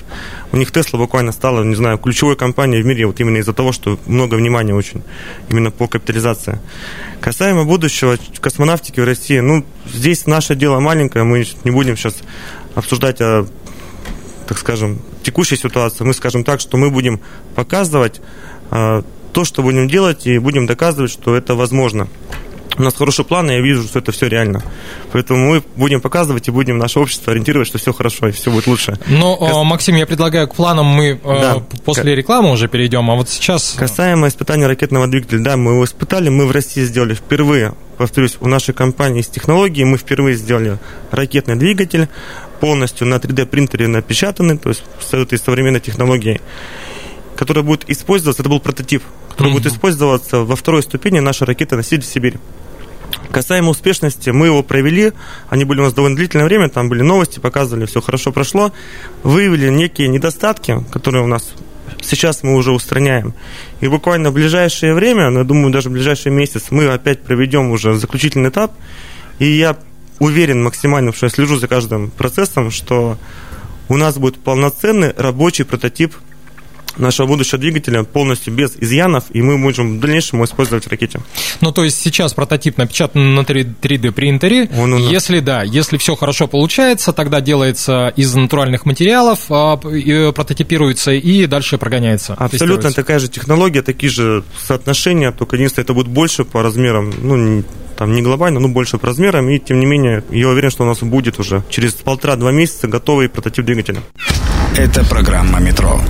У 0.53 0.57
них 0.57 0.73
Тесла 0.73 0.99
буквально 0.99 1.33
стала, 1.33 1.63
не 1.65 1.75
знаю, 1.75 1.99
ключевой 1.99 2.35
компанией 2.35 2.83
в 2.83 2.87
мире 2.87 3.07
вот 3.07 3.21
именно 3.21 3.37
из-за 3.37 3.53
того, 3.53 3.73
что 3.73 3.99
много 4.07 4.37
внимания 4.37 4.75
очень 4.75 5.03
именно 5.51 5.71
по 5.71 5.87
капитализации. 5.87 6.61
Касаемо 7.21 7.65
будущего 7.65 8.17
космонавтики 8.41 9.01
в 9.01 9.05
России, 9.05 9.41
ну, 9.41 9.67
здесь 9.93 10.27
наше 10.27 10.55
дело 10.55 10.81
маленькое, 10.81 11.25
мы 11.25 11.47
не 11.65 11.71
будем 11.71 11.97
сейчас 11.97 12.17
обсуждать 12.75 13.21
о, 13.21 13.47
так 14.47 14.57
скажем, 14.57 15.03
текущей 15.23 15.57
ситуации. 15.57 16.05
Мы 16.05 16.15
скажем 16.15 16.43
так, 16.43 16.61
что 16.61 16.79
мы 16.79 16.91
будем 16.91 17.21
показывать 17.55 18.23
а, 18.71 19.05
то, 19.33 19.45
что 19.45 19.63
будем 19.63 19.89
делать, 19.89 20.27
и 20.27 20.39
будем 20.39 20.67
доказывать, 20.67 21.11
что 21.11 21.37
это 21.37 21.55
возможно. 21.55 22.09
У 22.79 22.83
нас 22.83 22.95
хороший 22.95 23.25
план, 23.25 23.51
и 23.51 23.55
я 23.55 23.61
вижу, 23.61 23.83
что 23.83 23.99
это 23.99 24.13
все 24.13 24.29
реально. 24.29 24.63
Поэтому 25.11 25.51
мы 25.51 25.63
будем 25.75 26.01
показывать 26.01 26.47
и 26.47 26.53
будем 26.53 26.79
наше 26.79 27.01
общество 27.01 27.33
ориентировать, 27.33 27.67
что 27.67 27.79
все 27.79 27.93
хорошо 27.93 28.29
и 28.29 28.31
все 28.31 28.53
будет 28.53 28.69
лучше. 28.69 28.99
Но, 29.09 29.37
Кас... 29.37 29.65
Максим, 29.65 29.97
я 29.97 30.07
предлагаю 30.07 30.47
к 30.47 30.55
планам 30.55 30.87
мы 30.87 31.09
э, 31.09 31.19
да. 31.25 31.57
после 31.85 32.15
рекламы 32.15 32.53
уже 32.53 32.69
перейдем, 32.69 33.11
а 33.11 33.17
вот 33.17 33.29
сейчас... 33.29 33.75
Касаемо 33.77 34.29
испытания 34.29 34.69
ракетного 34.69 35.09
двигателя, 35.09 35.41
да, 35.41 35.57
мы 35.57 35.73
его 35.73 35.85
испытали, 35.85 36.29
мы 36.29 36.47
в 36.47 36.53
России 36.53 36.83
сделали 36.83 37.15
впервые, 37.15 37.75
повторюсь, 37.97 38.37
у 38.41 38.47
нашей 38.47 38.75
компании 38.75 39.23
с 39.23 39.29
технологией 39.29 39.85
мы 39.85 39.99
впервые 39.99 40.37
сделали 40.37 40.79
ракетный 41.11 41.57
двигатель, 41.57 42.09
полностью 42.61 43.09
на 43.09 43.17
3D 43.17 43.47
принтере 43.47 43.89
напечатанный, 43.89 44.57
то 44.57 44.69
есть 44.69 44.85
с 45.01 45.13
этой 45.15 45.39
современной 45.39 45.81
технологией 45.81 46.41
который 47.39 47.63
будет 47.63 47.89
использоваться, 47.89 48.43
это 48.43 48.51
был 48.51 48.59
прототип, 48.59 49.01
который 49.31 49.51
mm-hmm. 49.51 49.53
будет 49.53 49.67
использоваться 49.67 50.41
во 50.41 50.57
второй 50.57 50.83
ступени 50.83 51.21
нашей 51.21 51.45
ракеты 51.45 51.77
«Носитель 51.77 52.05
Сибирь». 52.05 52.39
Касаемо 53.31 53.71
успешности, 53.71 54.31
мы 54.31 54.47
его 54.47 54.65
провели, 54.65 55.13
они 55.49 55.65
были 55.65 55.79
у 55.79 55.85
нас 55.85 55.93
довольно 55.93 56.17
длительное 56.17 56.47
время, 56.47 56.69
там 56.69 56.89
были 56.89 57.03
новости, 57.03 57.39
показывали, 57.39 57.87
все 57.87 58.01
хорошо 58.01 58.33
прошло, 58.33 58.73
выявили 59.23 59.69
некие 59.69 60.09
недостатки, 60.09 60.85
которые 60.91 61.23
у 61.23 61.29
нас 61.29 61.55
сейчас 62.03 62.43
мы 62.43 62.57
уже 62.57 62.73
устраняем. 62.73 63.35
И 63.81 63.87
буквально 63.87 64.31
в 64.31 64.35
ближайшее 64.35 64.93
время, 64.93 65.31
ну, 65.31 65.39
я 65.39 65.45
думаю, 65.45 65.73
даже 65.73 65.91
в 65.91 65.93
ближайший 65.93 66.33
месяц 66.33 66.67
мы 66.71 66.89
опять 66.89 67.23
проведем 67.23 67.71
уже 67.71 67.95
заключительный 67.95 68.51
этап, 68.51 68.73
и 69.39 69.47
я 69.47 69.77
уверен 70.19 70.61
максимально, 70.61 71.13
что 71.13 71.27
я 71.27 71.31
слежу 71.31 71.57
за 71.57 71.69
каждым 71.69 72.11
процессом, 72.11 72.73
что 72.73 73.17
у 73.89 73.97
нас 73.97 74.19
будет 74.19 74.39
полноценный 74.39 75.13
рабочий 75.17 75.65
прототип 75.65 76.15
нашего 76.99 77.27
будущего 77.27 77.59
двигателя 77.59 78.03
полностью 78.05 78.53
без 78.53 78.77
изъянов, 78.77 79.25
и 79.31 79.43
мы 79.43 79.59
можем 79.59 79.99
в 79.99 80.01
дальнейшем 80.01 80.45
использовать 80.45 80.85
в 80.85 80.89
ракете. 80.89 81.21
Ну, 81.61 81.73
то 81.73 81.85
есть 81.85 82.01
сейчас 82.01 82.35
прототип 82.35 82.79
напечатан 82.79 83.35
на 83.35 83.41
3D 83.41 84.13
принтере. 84.13 84.69
Он, 84.77 84.93
он, 84.95 85.03
если 85.03 85.41
да, 85.41 85.63
если 85.63 85.97
все 85.97 86.17
хорошо 86.17 86.47
получается, 86.47 87.13
тогда 87.13 87.41
делается 87.41 88.13
из 88.17 88.35
натуральных 88.35 88.87
материалов, 88.87 89.41
а, 89.51 89.77
прототипируется 89.77 91.13
и 91.13 91.47
дальше 91.47 91.79
прогоняется. 91.79 92.35
Абсолютно 92.35 92.93
такая 92.93 93.19
же 93.19 93.29
технология, 93.29 93.83
такие 93.83 94.11
же 94.11 94.45
соотношения, 94.67 95.33
только 95.33 95.57
единственное, 95.57 95.85
это 95.85 95.95
будет 95.95 96.09
больше 96.09 96.45
по 96.45 96.63
размерам, 96.63 97.13
ну, 97.23 97.65
там 97.97 98.13
не 98.13 98.23
глобально, 98.23 98.61
но 98.61 98.69
больше 98.69 98.99
по 98.99 99.09
размерам, 99.09 99.49
и 99.49 99.59
тем 99.59 99.81
не 99.81 99.87
менее, 99.87 100.23
я 100.31 100.49
уверен, 100.49 100.71
что 100.71 100.85
у 100.85 100.87
нас 100.87 101.01
будет 101.01 101.41
уже 101.41 101.65
через 101.69 101.95
полтора-два 101.95 102.53
месяца 102.53 102.87
готовый 102.87 103.29
прототип 103.29 103.65
двигателя. 103.65 104.03
Это 104.77 105.05
программа 105.05 105.59
«Метро». 105.59 106.01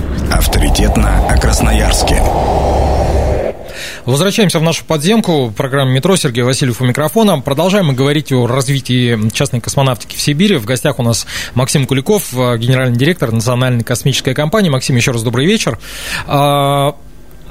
Возвращаемся 4.09 4.57
в 4.57 4.63
нашу 4.63 4.85
подземку. 4.85 5.53
Программа 5.55 5.91
«Метро». 5.91 6.15
Сергей 6.15 6.41
Васильев 6.41 6.81
у 6.81 6.85
микрофона. 6.85 7.39
Продолжаем 7.41 7.85
мы 7.85 7.93
говорить 7.93 8.31
о 8.31 8.47
развитии 8.47 9.29
частной 9.29 9.61
космонавтики 9.61 10.15
в 10.15 10.19
Сибири. 10.19 10.57
В 10.57 10.65
гостях 10.65 10.97
у 10.97 11.03
нас 11.03 11.27
Максим 11.53 11.85
Куликов, 11.85 12.33
генеральный 12.33 12.97
директор 12.97 13.31
Национальной 13.31 13.83
космической 13.83 14.33
компании. 14.33 14.71
Максим, 14.71 14.95
еще 14.95 15.11
раз 15.11 15.21
добрый 15.21 15.45
вечер. 15.45 15.77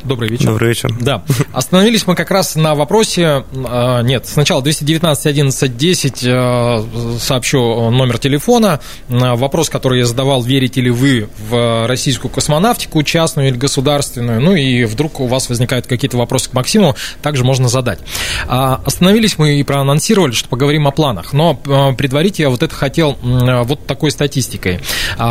А, 0.09 0.19
Добрый 0.19 0.31
вечер. 0.31 0.47
Добрый 0.47 0.69
вечер. 0.71 0.91
Да. 1.01 1.23
Остановились 1.53 2.07
мы 2.07 2.15
как 2.15 2.31
раз 2.31 2.55
на 2.57 2.75
вопросе. 2.75 3.45
А, 3.53 4.01
нет, 4.01 4.27
сначала 4.27 4.63
219 4.63 5.27
11 5.27 5.77
10 5.77 7.21
сообщу 7.21 7.91
номер 7.91 8.19
телефона. 8.19 8.81
Вопрос, 9.09 9.69
который 9.69 10.01
я 10.01 10.07
задавал, 10.07 10.43
верите 10.43 10.81
ли 10.81 10.91
вы 10.91 11.29
в 11.51 11.87
российскую 11.87 12.31
космонавтику, 12.33 13.03
частную 13.03 13.49
или 13.49 13.57
государственную? 13.57 14.41
Ну 14.41 14.55
и 14.55 14.85
вдруг 14.85 15.21
у 15.21 15.27
вас 15.27 15.49
возникают 15.49 15.87
какие-то 15.87 16.17
вопросы 16.17 16.51
к 16.51 16.55
Максиму, 16.55 16.97
также 17.21 17.45
можно 17.45 17.69
задать. 17.69 17.99
А, 18.47 18.81
остановились 18.87 19.37
мы 19.39 19.61
и 19.61 19.63
проанонсировали, 19.63 20.33
что 20.33 20.49
поговорим 20.49 20.89
о 20.89 20.91
планах. 20.91 21.35
Но 21.35 21.61
а, 21.67 21.93
предварить 21.93 22.39
я 22.39 22.49
вот 22.49 22.63
это 22.63 22.75
хотел 22.75 23.19
вот 23.23 23.87
такой 23.87 24.11
статистикой. 24.11 24.81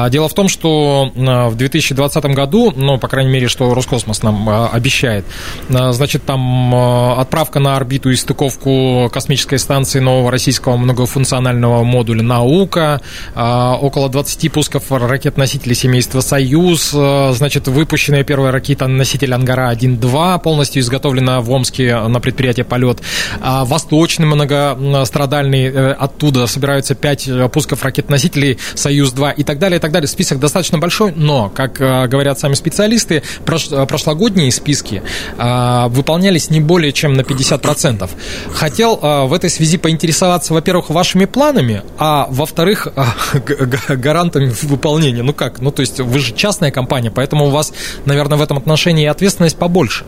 Дело 0.10 0.30
в 0.30 0.34
том, 0.34 0.50
что 0.50 1.12
в 1.16 1.56
2020 1.56 2.26
году, 2.26 2.74
ну, 2.76 2.98
по 3.00 3.08
крайней 3.08 3.32
мере, 3.32 3.48
что 3.48 3.74
Роскосмос 3.74 4.22
нам 4.22 4.67
обещает. 4.70 5.26
А, 5.70 5.92
значит, 5.92 6.24
там 6.24 6.74
а, 6.74 7.22
отправка 7.22 7.60
на 7.60 7.76
орбиту 7.76 8.10
и 8.10 8.16
стыковку 8.16 9.10
космической 9.12 9.58
станции 9.58 10.00
нового 10.00 10.32
российского 10.32 10.78
многофункционального 10.78 11.84
модуля 11.84 12.24
«Наука», 12.24 13.02
а, 13.36 13.76
около 13.76 14.10
20 14.10 14.52
пусков 14.52 14.92
ракет-носителей 14.92 15.76
семейства 15.76 16.22
«Союз», 16.22 16.92
значит, 16.92 17.68
выпущенная 17.68 18.24
первая 18.24 18.52
ракета-носитель 18.52 19.34
«Ангара-1-2», 19.34 20.42
полностью 20.42 20.82
изготовлена 20.82 21.42
в 21.42 21.52
Омске 21.52 21.98
на 22.08 22.20
предприятии 22.20 22.62
«Полет». 22.64 23.02
Восточный 23.42 24.26
многострадальный, 24.28 25.66
э, 25.66 25.92
оттуда 25.94 26.48
собираются 26.48 26.96
5 26.96 27.28
э, 27.28 27.50
пусков 27.50 27.84
ракет-носителей 27.84 28.58
«Союз-2» 28.76 29.34
и 29.36 29.44
так 29.44 29.60
далее, 29.60 29.78
и 29.78 29.82
так 29.82 29.92
далее. 29.92 30.08
Список 30.08 30.40
достаточно 30.40 30.78
большой, 30.78 31.14
но, 31.16 31.50
как 31.50 31.82
э, 31.82 32.08
говорят 32.08 32.40
сами 32.40 32.54
специалисты, 32.54 33.24
прошлогодний 33.46 34.47
остальные 34.48 34.52
списки 34.52 35.04
а, 35.38 35.88
выполнялись 35.90 36.50
не 36.50 36.62
более 36.62 36.92
чем 36.92 37.14
на 37.14 37.22
50%. 37.22 38.10
Хотел 38.54 39.00
а, 39.02 39.26
в 39.26 39.34
этой 39.34 39.50
связи 39.50 39.78
поинтересоваться, 39.78 40.54
во-первых, 40.54 40.90
вашими 40.90 41.26
планами, 41.26 41.84
а 41.98 42.28
во-вторых, 42.30 42.88
а, 42.96 43.14
гарантами 43.96 44.52
выполнения. 44.64 45.24
Ну 45.24 45.34
как? 45.34 45.62
Ну 45.62 45.72
то 45.72 45.82
есть 45.82 46.00
вы 46.00 46.20
же 46.20 46.34
частная 46.34 46.72
компания, 46.72 47.12
поэтому 47.12 47.48
у 47.48 47.50
вас, 47.50 47.74
наверное, 48.06 48.38
в 48.38 48.42
этом 48.42 48.58
отношении 48.58 49.06
ответственность 49.06 49.58
побольше. 49.58 50.06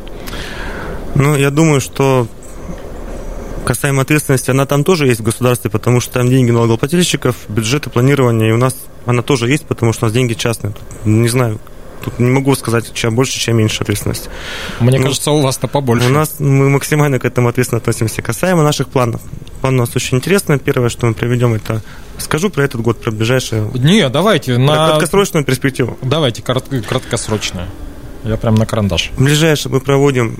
Ну, 1.15 1.35
я 1.35 1.49
думаю, 1.49 1.81
что 1.81 2.27
Касаемо 3.65 4.01
ответственности, 4.01 4.51
она 4.51 4.65
там 4.65 4.83
тоже 4.83 5.07
есть 5.07 5.19
в 5.19 5.23
государстве, 5.23 5.69
потому 5.69 5.99
что 5.99 6.13
там 6.13 6.29
деньги 6.29 6.51
налогоплательщиков, 6.51 7.35
бюджеты, 7.49 7.89
планирование, 7.89 8.49
и 8.49 8.51
у 8.53 8.57
нас 8.57 8.75
она 9.05 9.21
тоже 9.21 9.49
есть, 9.49 9.65
потому 9.65 9.93
что 9.93 10.05
у 10.05 10.07
нас 10.07 10.13
деньги 10.13 10.33
частные. 10.33 10.73
Не 11.05 11.27
знаю, 11.29 11.59
тут 12.03 12.19
не 12.19 12.29
могу 12.29 12.55
сказать, 12.55 12.93
чем 12.93 13.15
больше, 13.15 13.39
чем 13.39 13.57
меньше 13.57 13.81
ответственность. 13.81 14.29
Мне 14.79 14.97
ну, 14.97 15.05
кажется, 15.05 15.31
у 15.31 15.41
вас-то 15.41 15.67
побольше. 15.67 16.07
У 16.07 16.11
нас 16.11 16.35
мы 16.39 16.69
максимально 16.69 17.19
к 17.19 17.25
этому 17.25 17.49
ответственно 17.49 17.79
относимся. 17.79 18.21
Касаемо 18.21 18.63
наших 18.63 18.89
планов. 18.89 19.21
План 19.61 19.75
у 19.75 19.77
нас 19.79 19.95
очень 19.95 20.17
интересный. 20.17 20.59
Первое, 20.59 20.89
что 20.89 21.05
мы 21.05 21.13
проведем, 21.13 21.53
это 21.53 21.81
скажу 22.17 22.49
про 22.49 22.63
этот 22.63 22.81
год, 22.81 23.01
про 23.01 23.11
ближайшие. 23.11 23.69
Не, 23.73 24.09
давайте 24.09 24.57
на 24.57 24.87
краткосрочную 24.87 25.45
перспективу. 25.45 25.97
Давайте 26.01 26.41
краткосрочную. 26.41 27.67
Я 28.23 28.37
прям 28.37 28.55
на 28.55 28.65
карандаш. 28.65 29.11
В 29.15 29.23
ближайшее 29.23 29.71
мы 29.71 29.79
проводим 29.79 30.37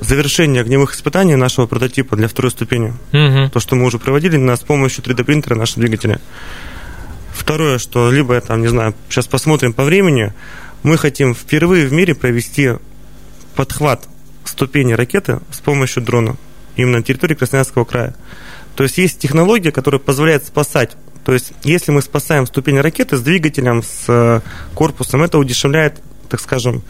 завершение 0.00 0.62
огневых 0.62 0.94
испытаний 0.94 1.36
нашего 1.36 1.66
прототипа 1.66 2.16
для 2.16 2.28
второй 2.28 2.50
ступени. 2.50 2.94
Угу. 3.12 3.50
То, 3.52 3.60
что 3.60 3.74
мы 3.74 3.84
уже 3.84 3.98
проводили 3.98 4.36
на, 4.36 4.56
с 4.56 4.60
помощью 4.60 5.04
3D-принтера 5.04 5.54
нашего 5.54 5.80
двигателя. 5.82 6.20
Второе, 7.32 7.78
что 7.78 8.10
либо, 8.10 8.40
там, 8.40 8.60
не 8.60 8.68
знаю, 8.68 8.94
сейчас 9.08 9.26
посмотрим 9.26 9.72
по 9.72 9.84
времени, 9.84 10.32
мы 10.82 10.98
хотим 10.98 11.34
впервые 11.34 11.86
в 11.86 11.92
мире 11.92 12.14
провести 12.14 12.72
подхват 13.54 14.06
ступени 14.44 14.92
ракеты 14.92 15.40
с 15.50 15.58
помощью 15.58 16.02
дрона 16.02 16.36
именно 16.76 16.98
на 16.98 17.02
территории 17.02 17.34
Красноярского 17.34 17.84
края. 17.84 18.14
То 18.76 18.84
есть 18.84 18.98
есть 18.98 19.18
технология, 19.18 19.72
которая 19.72 19.98
позволяет 19.98 20.44
спасать. 20.46 20.96
То 21.24 21.32
есть 21.32 21.52
если 21.64 21.90
мы 21.90 22.00
спасаем 22.00 22.46
ступень 22.46 22.80
ракеты 22.80 23.16
с 23.16 23.20
двигателем, 23.20 23.82
с 23.82 24.04
э, 24.08 24.40
корпусом, 24.74 25.22
это 25.22 25.38
удешевляет 25.38 26.00
так 26.28 26.40
скажем, 26.40 26.82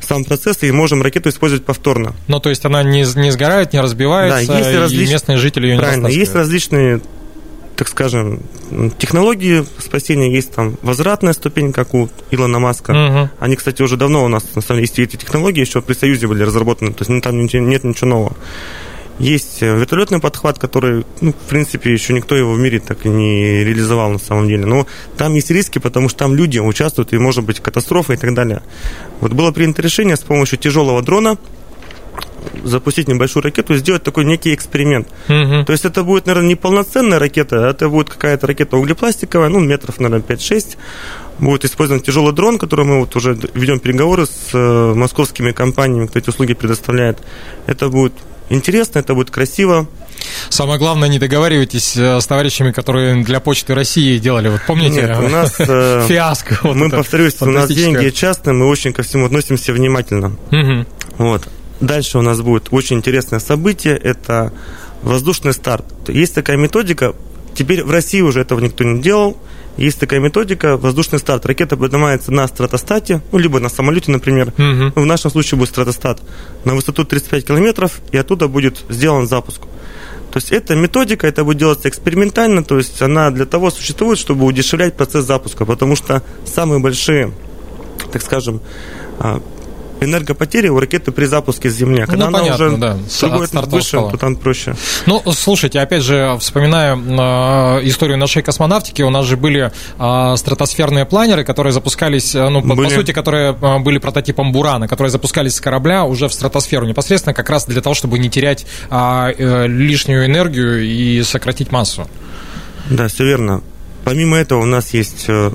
сам 0.00 0.24
процесс, 0.24 0.62
и 0.62 0.70
можем 0.70 1.02
ракету 1.02 1.28
использовать 1.28 1.64
повторно. 1.64 2.14
Ну, 2.28 2.40
то 2.40 2.48
есть 2.48 2.64
она 2.64 2.82
не, 2.82 3.04
не 3.18 3.30
сгорает, 3.30 3.72
не 3.74 3.80
разбивается, 3.80 4.46
да, 4.46 4.58
есть 4.58 4.70
и 4.70 4.76
различ... 4.76 5.10
местные 5.10 5.38
жители 5.38 5.68
ее 5.68 5.78
Правильно, 5.78 6.06
не 6.06 6.14
есть 6.14 6.34
различные 6.34 7.02
так 7.76 7.88
скажем, 7.88 8.40
технологии 8.98 9.64
спасения 9.78 10.32
есть 10.32 10.52
там 10.52 10.76
возвратная 10.82 11.34
ступень, 11.34 11.72
как 11.72 11.94
у 11.94 12.08
Илона 12.30 12.58
Маска. 12.58 12.92
Угу. 12.92 13.30
Они, 13.38 13.56
кстати, 13.56 13.82
уже 13.82 13.96
давно 13.96 14.24
у 14.24 14.28
нас, 14.28 14.44
на 14.54 14.62
самом 14.62 14.78
деле, 14.78 14.82
есть 14.82 14.98
эти 14.98 15.16
технологии, 15.16 15.60
еще 15.60 15.82
при 15.82 15.94
Союзе 15.94 16.26
были 16.26 16.42
разработаны, 16.42 16.92
то 16.92 17.04
есть 17.04 17.22
там 17.22 17.38
нет 17.38 17.84
ничего 17.84 18.08
нового. 18.08 18.36
Есть 19.18 19.62
э, 19.62 19.74
вертолетный 19.74 20.20
подхват, 20.20 20.58
который, 20.58 21.06
ну, 21.22 21.32
в 21.32 21.48
принципе, 21.48 21.90
еще 21.90 22.12
никто 22.12 22.36
его 22.36 22.52
в 22.52 22.58
мире 22.58 22.80
так 22.80 23.06
и 23.06 23.08
не 23.08 23.64
реализовал 23.64 24.10
на 24.10 24.18
самом 24.18 24.46
деле. 24.46 24.66
Но 24.66 24.86
там 25.16 25.34
есть 25.34 25.50
риски, 25.50 25.78
потому 25.78 26.10
что 26.10 26.18
там 26.18 26.34
люди 26.34 26.58
участвуют, 26.58 27.14
и 27.14 27.18
может 27.18 27.44
быть 27.44 27.60
катастрофа 27.60 28.12
и 28.12 28.16
так 28.16 28.34
далее. 28.34 28.62
Вот 29.20 29.32
было 29.32 29.52
принято 29.52 29.80
решение 29.80 30.16
с 30.16 30.20
помощью 30.20 30.58
тяжелого 30.58 31.02
дрона 31.02 31.38
запустить 32.64 33.08
небольшую 33.08 33.42
ракету 33.42 33.74
и 33.74 33.78
сделать 33.78 34.02
такой 34.02 34.24
некий 34.24 34.54
эксперимент. 34.54 35.08
Угу. 35.28 35.64
То 35.64 35.72
есть 35.72 35.84
это 35.84 36.02
будет, 36.02 36.26
наверное, 36.26 36.48
не 36.48 36.54
полноценная 36.54 37.18
ракета, 37.18 37.66
а 37.66 37.70
это 37.70 37.88
будет 37.88 38.10
какая-то 38.10 38.46
ракета 38.46 38.76
углепластиковая, 38.76 39.48
ну, 39.48 39.60
метров, 39.60 40.00
наверное, 40.00 40.24
5-6. 40.26 40.76
Будет 41.38 41.64
использован 41.64 42.00
тяжелый 42.00 42.32
дрон, 42.32 42.58
который 42.58 42.84
мы 42.86 43.00
вот 43.00 43.14
уже 43.14 43.38
ведем 43.54 43.78
переговоры 43.78 44.26
с 44.26 44.54
э, 44.54 44.94
московскими 44.94 45.52
компаниями, 45.52 46.06
кто 46.06 46.18
эти 46.18 46.30
услуги 46.30 46.54
предоставляет. 46.54 47.18
Это 47.66 47.88
будет 47.88 48.14
интересно, 48.48 49.00
это 49.00 49.14
будет 49.14 49.30
красиво. 49.30 49.86
Самое 50.48 50.78
главное, 50.78 51.08
не 51.08 51.18
договаривайтесь 51.18 51.96
э, 51.96 52.20
с 52.20 52.26
товарищами, 52.26 52.72
которые 52.72 53.22
для 53.22 53.40
Почты 53.40 53.74
России 53.74 54.18
делали. 54.18 54.48
Вот 54.48 54.62
помните? 54.66 55.02
Нет, 55.02 55.18
у 55.18 55.28
нас 55.28 55.56
э, 55.58 56.04
фиаско. 56.08 56.58
Вот 56.62 56.76
мы, 56.76 56.90
повторюсь, 56.90 57.36
у 57.40 57.46
нас 57.46 57.68
деньги 57.68 58.10
частные, 58.10 58.54
мы 58.54 58.66
очень 58.66 58.92
ко 58.92 59.02
всему 59.02 59.26
относимся 59.26 59.72
внимательно. 59.72 60.36
Угу. 60.50 60.86
Вот. 61.18 61.48
Дальше 61.80 62.18
у 62.18 62.22
нас 62.22 62.40
будет 62.40 62.68
очень 62.70 62.96
интересное 62.96 63.38
событие, 63.38 63.96
это 63.96 64.52
воздушный 65.02 65.52
старт. 65.52 65.84
Есть 66.08 66.34
такая 66.34 66.56
методика, 66.56 67.14
теперь 67.54 67.84
в 67.84 67.90
России 67.90 68.20
уже 68.20 68.40
этого 68.40 68.60
никто 68.60 68.84
не 68.84 69.00
делал, 69.00 69.36
есть 69.76 70.00
такая 70.00 70.20
методика, 70.20 70.78
воздушный 70.78 71.18
старт. 71.18 71.44
Ракета 71.44 71.76
поднимается 71.76 72.32
на 72.32 72.48
стратостате, 72.48 73.20
ну, 73.30 73.38
либо 73.38 73.60
на 73.60 73.68
самолете, 73.68 74.10
например. 74.10 74.48
Угу. 74.56 75.00
в 75.02 75.04
нашем 75.04 75.30
случае 75.30 75.58
будет 75.58 75.68
стратостат 75.68 76.20
на 76.64 76.74
высоту 76.74 77.04
35 77.04 77.46
километров, 77.46 78.00
и 78.10 78.16
оттуда 78.16 78.48
будет 78.48 78.84
сделан 78.88 79.28
запуск. 79.28 79.62
То 80.30 80.38
есть 80.38 80.50
это 80.50 80.74
методика, 80.74 81.26
это 81.26 81.44
будет 81.44 81.58
делаться 81.58 81.88
экспериментально, 81.88 82.64
то 82.64 82.76
есть 82.76 83.00
она 83.00 83.30
для 83.30 83.46
того 83.46 83.70
существует, 83.70 84.18
чтобы 84.18 84.44
удешевлять 84.44 84.94
процесс 84.94 85.24
запуска, 85.24 85.64
потому 85.64 85.96
что 85.96 86.22
самые 86.44 86.78
большие, 86.78 87.32
так 88.12 88.22
скажем, 88.22 88.60
а, 89.18 89.40
энергопотери 90.00 90.68
у 90.68 90.78
ракеты 90.78 91.12
при 91.12 91.24
запуске 91.26 91.70
с 91.70 91.74
Земли. 91.74 92.02
А 92.02 92.06
когда 92.06 92.24
ну, 92.24 92.28
она 92.28 92.38
понятно, 92.40 92.66
уже 92.66 92.76
да. 92.76 92.96
другой 93.60 93.76
выше, 93.76 93.96
то 93.96 94.16
там 94.16 94.36
проще. 94.36 94.74
Ну, 95.06 95.22
слушайте, 95.32 95.80
опять 95.80 96.02
же, 96.02 96.36
вспоминая 96.40 96.96
э, 96.96 97.86
историю 97.86 98.18
нашей 98.18 98.42
космонавтики, 98.42 99.02
у 99.02 99.10
нас 99.10 99.26
же 99.26 99.36
были 99.36 99.72
э, 99.98 100.36
стратосферные 100.36 101.04
планеры, 101.06 101.44
которые 101.44 101.72
запускались, 101.72 102.34
э, 102.34 102.48
ну, 102.48 102.60
были. 102.60 102.88
по, 102.88 102.94
сути, 102.94 103.12
которые 103.12 103.56
э, 103.60 103.78
были 103.78 103.98
прототипом 103.98 104.52
Бурана, 104.52 104.88
которые 104.88 105.10
запускались 105.10 105.56
с 105.56 105.60
корабля 105.60 106.04
уже 106.04 106.28
в 106.28 106.32
стратосферу, 106.32 106.86
непосредственно 106.86 107.34
как 107.34 107.50
раз 107.50 107.66
для 107.66 107.80
того, 107.80 107.94
чтобы 107.94 108.18
не 108.18 108.30
терять 108.30 108.66
э, 108.90 109.32
э, 109.36 109.66
лишнюю 109.66 110.26
энергию 110.26 110.84
и 110.84 111.22
сократить 111.22 111.72
массу. 111.72 112.08
Да, 112.90 113.08
все 113.08 113.24
верно. 113.24 113.62
Помимо 114.04 114.36
этого 114.36 114.62
у 114.62 114.66
нас 114.66 114.94
есть 114.94 115.24
э, 115.28 115.50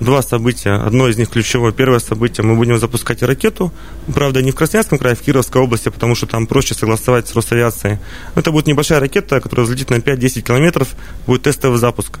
два 0.00 0.22
события. 0.22 0.74
Одно 0.74 1.08
из 1.08 1.16
них 1.16 1.30
ключевое. 1.30 1.72
Первое 1.72 1.98
событие, 1.98 2.44
мы 2.44 2.54
будем 2.54 2.78
запускать 2.78 3.22
ракету. 3.22 3.72
Правда, 4.12 4.42
не 4.42 4.52
в 4.52 4.54
Красноярском 4.54 4.98
крае, 4.98 5.14
а 5.14 5.16
в 5.16 5.20
Кировской 5.20 5.60
области, 5.60 5.88
потому 5.88 6.14
что 6.14 6.26
там 6.26 6.46
проще 6.46 6.74
согласовать 6.74 7.28
с 7.28 7.34
Росавиацией. 7.34 7.98
Это 8.34 8.52
будет 8.52 8.66
небольшая 8.66 9.00
ракета, 9.00 9.40
которая 9.40 9.66
взлетит 9.66 9.90
на 9.90 9.96
5-10 9.96 10.42
километров, 10.42 10.88
будет 11.26 11.42
тестовый 11.42 11.78
запуск. 11.78 12.18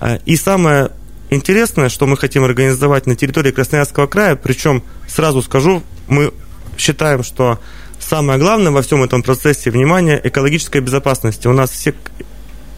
А, 0.00 0.18
и 0.24 0.36
самое 0.36 0.90
интересное, 1.30 1.88
что 1.88 2.06
мы 2.06 2.16
хотим 2.16 2.44
организовать 2.44 3.06
на 3.06 3.16
территории 3.16 3.50
Красноярского 3.50 4.06
края, 4.06 4.36
причем, 4.36 4.82
сразу 5.06 5.42
скажу, 5.42 5.82
мы 6.08 6.32
считаем, 6.78 7.22
что 7.22 7.58
самое 8.00 8.38
главное 8.38 8.72
во 8.72 8.82
всем 8.82 9.02
этом 9.02 9.22
процессе, 9.22 9.70
внимание, 9.70 10.20
экологическая 10.22 10.80
безопасность. 10.80 11.46
У 11.46 11.52
нас 11.52 11.70
все 11.70 11.94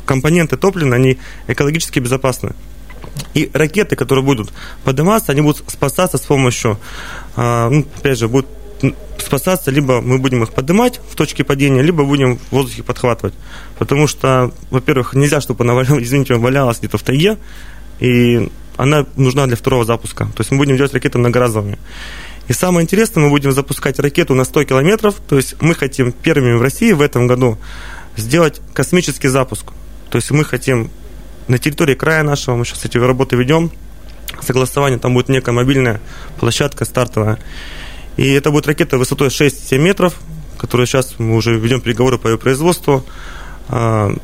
компоненты 0.05 0.57
топлива, 0.57 0.95
они 0.95 1.19
экологически 1.49 1.99
безопасны. 1.99 2.55
И 3.35 3.51
ракеты, 3.53 3.97
которые 3.97 4.25
будут 4.25 4.53
подниматься, 4.85 5.33
они 5.33 5.41
будут 5.41 5.63
спасаться 5.71 6.19
с 6.19 6.23
помощью, 6.23 6.79
а, 7.37 7.69
ну, 7.71 7.87
опять 7.97 8.19
же, 8.19 8.29
будут 8.29 8.47
спасаться, 9.19 9.71
либо 9.71 10.01
мы 10.01 10.19
будем 10.19 10.43
их 10.43 10.53
поднимать 10.53 11.01
в 11.11 11.17
точке 11.17 11.45
падения, 11.45 11.83
либо 11.83 12.05
будем 12.05 12.39
в 12.39 12.53
воздухе 12.53 12.83
подхватывать. 12.83 13.35
Потому 13.79 14.07
что, 14.07 14.53
во-первых, 14.71 15.15
нельзя, 15.15 15.41
чтобы 15.41 15.65
она, 15.65 15.81
извините, 15.83 16.35
валялась 16.37 16.79
где-то 16.79 16.99
в 16.99 17.03
тайге, 17.03 17.39
и 18.01 18.49
она 18.77 19.07
нужна 19.17 19.47
для 19.47 19.57
второго 19.57 19.85
запуска. 19.85 20.27
То 20.27 20.41
есть 20.41 20.51
мы 20.51 20.59
будем 20.59 20.77
делать 20.77 20.93
ракеты 20.93 21.19
многоразовыми. 21.19 21.79
И 22.49 22.53
самое 22.53 22.85
интересное, 22.85 23.25
мы 23.25 23.31
будем 23.31 23.53
запускать 23.53 23.99
ракету 23.99 24.35
на 24.35 24.45
100 24.45 24.65
километров, 24.65 25.17
то 25.29 25.37
есть 25.37 25.61
мы 25.61 25.75
хотим 25.75 26.13
первыми 26.13 26.57
в 26.57 26.63
России 26.63 26.93
в 26.93 27.01
этом 27.01 27.27
году 27.27 27.59
сделать 28.17 28.61
космический 28.73 29.29
запуск. 29.29 29.67
То 30.11 30.17
есть 30.17 30.31
мы 30.31 30.45
хотим 30.45 30.91
на 31.49 31.59
территории 31.59 31.95
края 31.95 32.23
нашего, 32.23 32.57
мы 32.57 32.65
сейчас 32.65 32.85
эти 32.85 32.99
работы 32.99 33.37
ведем, 33.37 33.71
согласование, 34.41 34.99
там 34.99 35.15
будет 35.15 35.29
некая 35.29 35.53
мобильная 35.53 36.01
площадка 36.39 36.85
стартовая. 36.85 37.39
И 38.17 38.29
это 38.31 38.51
будет 38.51 38.67
ракета 38.67 38.99
высотой 38.99 39.29
6-7 39.29 39.79
метров, 39.79 40.15
которую 40.59 40.87
сейчас 40.87 41.15
мы 41.19 41.37
уже 41.37 41.59
ведем 41.59 41.81
переговоры 41.81 42.19
по 42.19 42.29
ее 42.29 42.39
производству. 42.39 43.05
А, 43.69 44.15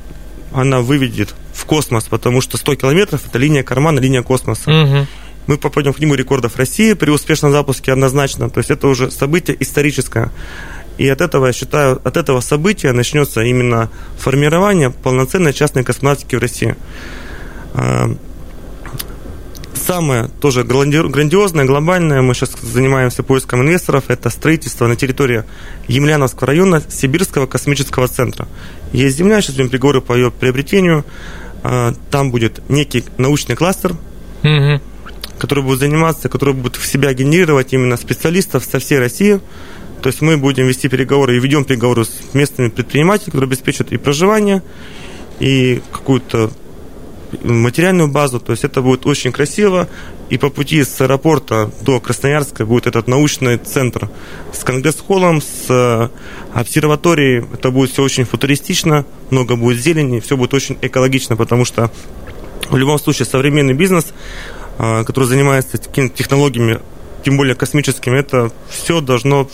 она 0.52 0.80
выведет 0.80 1.34
в 1.54 1.64
космос, 1.64 2.04
потому 2.04 2.40
что 2.40 2.56
100 2.56 2.76
километров– 2.76 3.22
это 3.26 3.38
линия 3.38 3.62
кармана, 3.62 4.00
линия 4.00 4.22
космоса. 4.22 4.70
Угу. 4.70 5.06
Мы 5.46 5.58
попадем 5.58 5.92
в 5.92 5.96
книгу 5.96 6.14
рекордов 6.14 6.56
России 6.56 6.92
при 6.94 7.10
успешном 7.10 7.52
запуске 7.52 7.92
однозначно. 7.92 8.48
То 8.48 8.58
есть 8.58 8.70
это 8.70 8.86
уже 8.86 9.10
событие 9.10 9.56
историческое. 9.60 10.30
И 10.98 11.08
от 11.08 11.20
этого, 11.20 11.46
я 11.46 11.52
считаю, 11.52 12.00
от 12.04 12.16
этого 12.16 12.40
события 12.40 12.92
начнется 12.92 13.40
именно 13.40 13.90
формирование 14.18 14.90
полноценной 14.90 15.52
частной 15.52 15.84
космонавтики 15.84 16.36
в 16.36 16.40
России. 16.40 16.76
А, 17.74 18.14
самое 19.74 20.28
тоже 20.40 20.64
грандиозное, 20.64 21.64
глобальное, 21.64 22.22
мы 22.22 22.34
сейчас 22.34 22.52
занимаемся 22.60 23.22
поиском 23.22 23.62
инвесторов, 23.62 24.04
это 24.08 24.30
строительство 24.30 24.86
на 24.86 24.96
территории 24.96 25.44
Емельяновского 25.88 26.48
района 26.48 26.82
Сибирского 26.88 27.46
космического 27.46 28.06
центра. 28.08 28.46
Есть 28.92 29.16
земля, 29.16 29.40
сейчас 29.40 29.56
будем 29.56 29.70
переговоры 29.70 30.00
по 30.00 30.14
ее 30.14 30.30
приобретению. 30.30 31.04
А, 31.62 31.94
там 32.10 32.30
будет 32.30 32.68
некий 32.68 33.04
научный 33.18 33.56
кластер, 33.56 33.94
который 35.38 35.64
будет 35.64 35.80
заниматься, 35.80 36.28
который 36.28 36.54
будет 36.54 36.76
в 36.76 36.86
себя 36.86 37.12
генерировать 37.14 37.72
именно 37.72 37.96
специалистов 37.96 38.64
со 38.64 38.78
всей 38.78 38.98
России, 38.98 39.40
то 40.02 40.08
есть 40.08 40.20
мы 40.20 40.36
будем 40.36 40.66
вести 40.66 40.88
переговоры 40.88 41.36
и 41.36 41.40
ведем 41.40 41.64
переговоры 41.64 42.04
с 42.04 42.34
местными 42.34 42.68
предпринимателями, 42.68 43.30
которые 43.30 43.48
обеспечат 43.48 43.92
и 43.92 43.96
проживание, 43.96 44.62
и 45.38 45.80
какую-то 45.92 46.50
материальную 47.42 48.08
базу. 48.08 48.40
То 48.40 48.52
есть 48.52 48.64
это 48.64 48.82
будет 48.82 49.06
очень 49.06 49.32
красиво. 49.32 49.88
и 50.28 50.38
по 50.38 50.48
пути 50.48 50.82
с 50.82 51.00
аэропорта 51.00 51.70
до 51.82 52.00
Красноярска 52.00 52.64
будет 52.64 52.86
этот 52.86 53.06
научный 53.06 53.58
центр 53.58 54.08
с 54.52 54.64
конгресс-холлом, 54.64 55.42
с 55.42 55.66
э, 55.68 56.08
обсерваторией. 56.54 57.44
Это 57.52 57.70
будет 57.70 57.90
все 57.90 58.02
очень 58.02 58.24
футуристично, 58.24 59.04
много 59.30 59.56
будет 59.56 59.80
зелени, 59.80 60.20
все 60.20 60.36
будет 60.36 60.54
очень 60.54 60.78
экологично, 60.80 61.36
потому 61.36 61.64
что 61.64 61.90
в 62.70 62.76
любом 62.76 62.98
случае 62.98 63.26
современный 63.26 63.74
бизнес, 63.74 64.06
э, 64.78 65.04
который 65.04 65.24
занимается 65.24 65.76
технологиями, 65.76 66.80
тем 67.24 67.36
более 67.36 67.54
космическими, 67.54 68.18
это 68.18 68.50
все 68.70 69.00
должно 69.00 69.48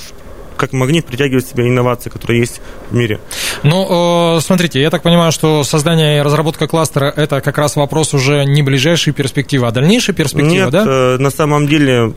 как 0.59 0.73
магнит 0.73 1.07
притягивает 1.07 1.45
в 1.45 1.51
себя 1.51 1.67
инновации, 1.67 2.11
которые 2.11 2.41
есть 2.41 2.61
в 2.91 2.95
мире. 2.95 3.21
Ну, 3.63 4.39
смотрите, 4.41 4.81
я 4.81 4.91
так 4.91 5.03
понимаю, 5.03 5.33
что 5.33 5.65
создание 5.65 6.19
и 6.19 6.21
разработка 6.21 6.67
кластера– 6.67 7.13
это 7.17 7.41
как 7.41 7.57
раз 7.57 7.77
вопрос 7.77 8.13
уже 8.15 8.45
не 8.45 8.63
ближайшей 8.63 9.13
перспективы, 9.13 9.67
а 9.67 9.71
дальнейшей 9.71 10.15
перспективы, 10.15 10.55
Нет, 10.55 10.71
да? 10.71 10.85
Э, 10.87 11.17
на 11.19 11.31
самом 11.31 11.67
деле, 11.67 12.13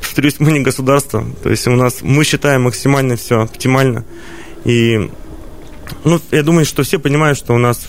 повторюсь, 0.00 0.36
мы 0.38 0.52
не 0.52 0.60
государство, 0.60 1.24
то 1.42 1.50
есть 1.50 1.66
у 1.66 1.72
нас, 1.72 1.98
мы 2.02 2.24
считаем 2.24 2.62
максимально 2.62 3.16
все 3.16 3.40
оптимально, 3.40 4.04
и 4.64 5.10
ну, 6.04 6.20
я 6.30 6.42
думаю, 6.42 6.64
что 6.64 6.82
все 6.82 6.98
понимают, 6.98 7.38
что 7.38 7.54
у 7.54 7.58
нас 7.58 7.80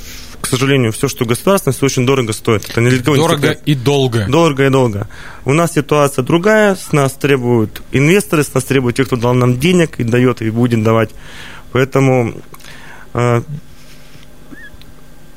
к 0.45 0.47
сожалению, 0.47 0.91
все, 0.91 1.07
что 1.07 1.25
государственное, 1.25 1.73
все 1.73 1.87
очень 1.87 2.05
дорого 2.05 2.31
стоит. 2.31 2.69
Это 2.69 2.79
не 2.79 2.91
Дорого 2.91 3.51
и 3.65 3.73
долго. 3.73 4.27
Дорого 4.27 4.67
и 4.67 4.69
долго. 4.69 5.07
У 5.43 5.53
нас 5.53 5.73
ситуация 5.73 6.23
другая, 6.23 6.75
с 6.75 6.91
нас 6.91 7.13
требуют 7.13 7.81
инвесторы, 7.91 8.43
с 8.43 8.53
нас 8.53 8.63
требуют 8.63 8.95
те, 8.95 9.05
кто 9.05 9.15
дал 9.15 9.33
нам 9.33 9.59
денег 9.59 9.99
и 9.99 10.03
дает, 10.03 10.43
и 10.43 10.51
будет 10.51 10.83
давать. 10.83 11.09
Поэтому 11.71 12.35
э, 13.15 13.41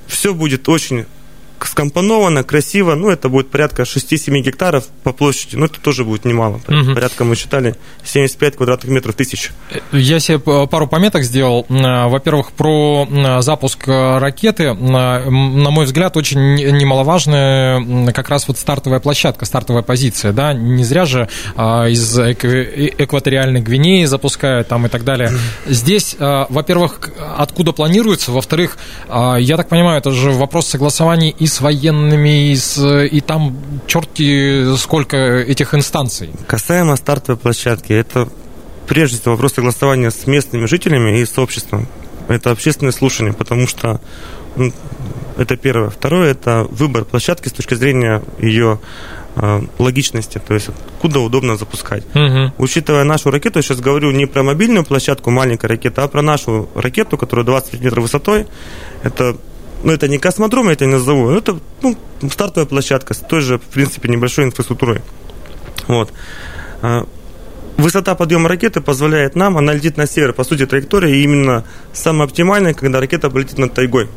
все 0.07 0.35
будет 0.35 0.69
очень 0.69 1.07
скомпоновано, 1.67 2.45
красиво, 2.45 2.95
ну, 2.95 3.11
это 3.11 3.29
будет 3.29 3.51
порядка 3.51 3.83
6-7 3.83 4.41
гектаров 4.41 4.87
по 5.03 5.13
площади, 5.13 5.57
ну, 5.57 5.67
это 5.67 5.81
тоже 5.81 6.05
будет 6.05 6.25
немало, 6.25 6.61
угу. 6.69 6.95
порядка 6.95 7.25
мы 7.25 7.37
считали 7.37 7.77
75 8.05 8.57
квадратных 8.57 8.93
метров 8.93 9.15
тысяч. 9.15 9.51
Я 9.93 10.21
себе 10.21 10.39
пару 10.39 10.87
пометок 10.87 11.25
сделал. 11.25 11.67
Во-первых, 11.69 12.53
про 12.53 13.07
запуск 13.41 13.85
ракеты, 13.87 14.75
на 14.75 15.21
мой 15.71 15.85
взгляд, 15.85 16.17
очень 16.17 16.55
немаловажная 16.55 18.13
как 18.13 18.29
раз 18.29 18.49
вот 18.49 18.59
стартовая 18.59 19.01
площадка, 19.01 19.45
стартовая 19.45 19.83
позиция, 19.83 20.33
да, 20.33 20.53
не 20.53 20.85
зря 20.85 21.05
же 21.05 21.29
а, 21.57 21.87
из 21.87 22.19
экваториальной 22.19 23.61
Гвинеи 23.61 24.05
запускают 24.05 24.69
там 24.69 24.87
и 24.87 24.89
так 24.89 25.05
далее. 25.05 25.33
Здесь, 25.67 26.17
а, 26.19 26.47
во-первых, 26.49 27.11
откуда 27.37 27.73
планируется, 27.73 28.33
во-вторых, 28.33 28.79
а, 29.09 29.37
я 29.37 29.57
так 29.57 29.69
понимаю, 29.69 29.99
это 29.99 30.11
же 30.11 30.31
вопрос 30.33 30.67
согласования 30.69 31.31
и 31.31 31.47
с 31.49 31.61
военными, 31.61 32.51
и, 32.51 32.57
с, 32.57 32.79
и 33.05 33.21
там 33.21 33.57
черти 33.87 34.77
сколько 34.77 35.17
этих 35.17 35.75
инстанций. 35.75 36.31
Касаемо 36.47 36.97
стартовой 36.97 37.39
площадки, 37.39 37.93
это 37.93 38.29
прежде 38.87 39.19
всего 39.19 39.35
вопрос 39.35 39.55
согласования 39.55 40.11
с 40.11 40.27
местными 40.27 40.67
жителями 40.67 41.21
и 41.21 41.27
с 41.27 41.39
обществом. 41.39 41.87
Это 42.29 42.51
общественное 42.51 42.93
слушание, 42.93 43.33
потому 43.33 43.67
что 43.67 44.01
ну, 44.57 44.73
это 45.37 45.57
первое. 45.57 45.91
Второе– 45.91 46.31
это 46.33 46.67
выбор 46.71 47.05
площадки 47.05 47.49
с 47.49 47.53
точки 47.53 47.75
зрения 47.75 48.23
ее 48.39 48.81
э, 49.37 49.63
логичности, 49.79 50.41
то 50.45 50.55
есть 50.55 50.69
куда 51.01 51.21
удобно 51.21 51.57
запускать. 51.57 52.05
Угу. 52.15 52.55
Учитывая 52.59 53.05
нашу 53.05 53.31
ракету, 53.31 53.61
я 53.61 53.63
сейчас 53.63 53.81
говорю 53.81 54.11
не 54.11 54.27
про 54.27 54.43
мобильную 54.43 54.85
площадку, 54.85 55.31
маленькая 55.31 55.69
ракета, 55.69 56.03
а 56.03 56.09
про 56.09 56.23
нашу 56.23 56.69
ракету, 56.75 57.17
которая 57.17 57.47
25 57.47 57.81
метров 57.81 58.03
высотой. 58.03 58.47
Это 59.03 59.37
ну, 59.83 59.93
это 59.93 60.09
не 60.09 60.19
космодром, 60.19 60.67
я 60.67 60.73
это 60.73 60.87
не 60.87 60.93
назову, 60.93 61.31
это 61.31 61.59
ну, 61.83 61.97
стартовая 62.31 62.67
площадка 62.67 63.15
с 63.15 63.19
той 63.19 63.41
же, 63.41 63.59
в 63.59 63.63
принципе, 63.63 64.09
небольшой 64.09 64.45
инфраструктурой. 64.45 65.03
Вот. 65.87 66.13
А, 66.83 67.07
высота 67.77 68.15
подъема 68.15 68.49
ракеты 68.49 68.81
позволяет 68.81 69.37
нам, 69.37 69.57
она 69.57 69.73
летит 69.73 69.97
на 69.97 70.07
север, 70.07 70.33
по 70.33 70.45
сути, 70.45 70.67
траектория 70.67 71.23
именно 71.23 71.65
самая 71.93 72.27
оптимальная, 72.27 72.75
когда 72.75 73.01
ракета 73.01 73.31
полетит 73.31 73.59
над 73.59 73.73
тайгой. 73.73 74.09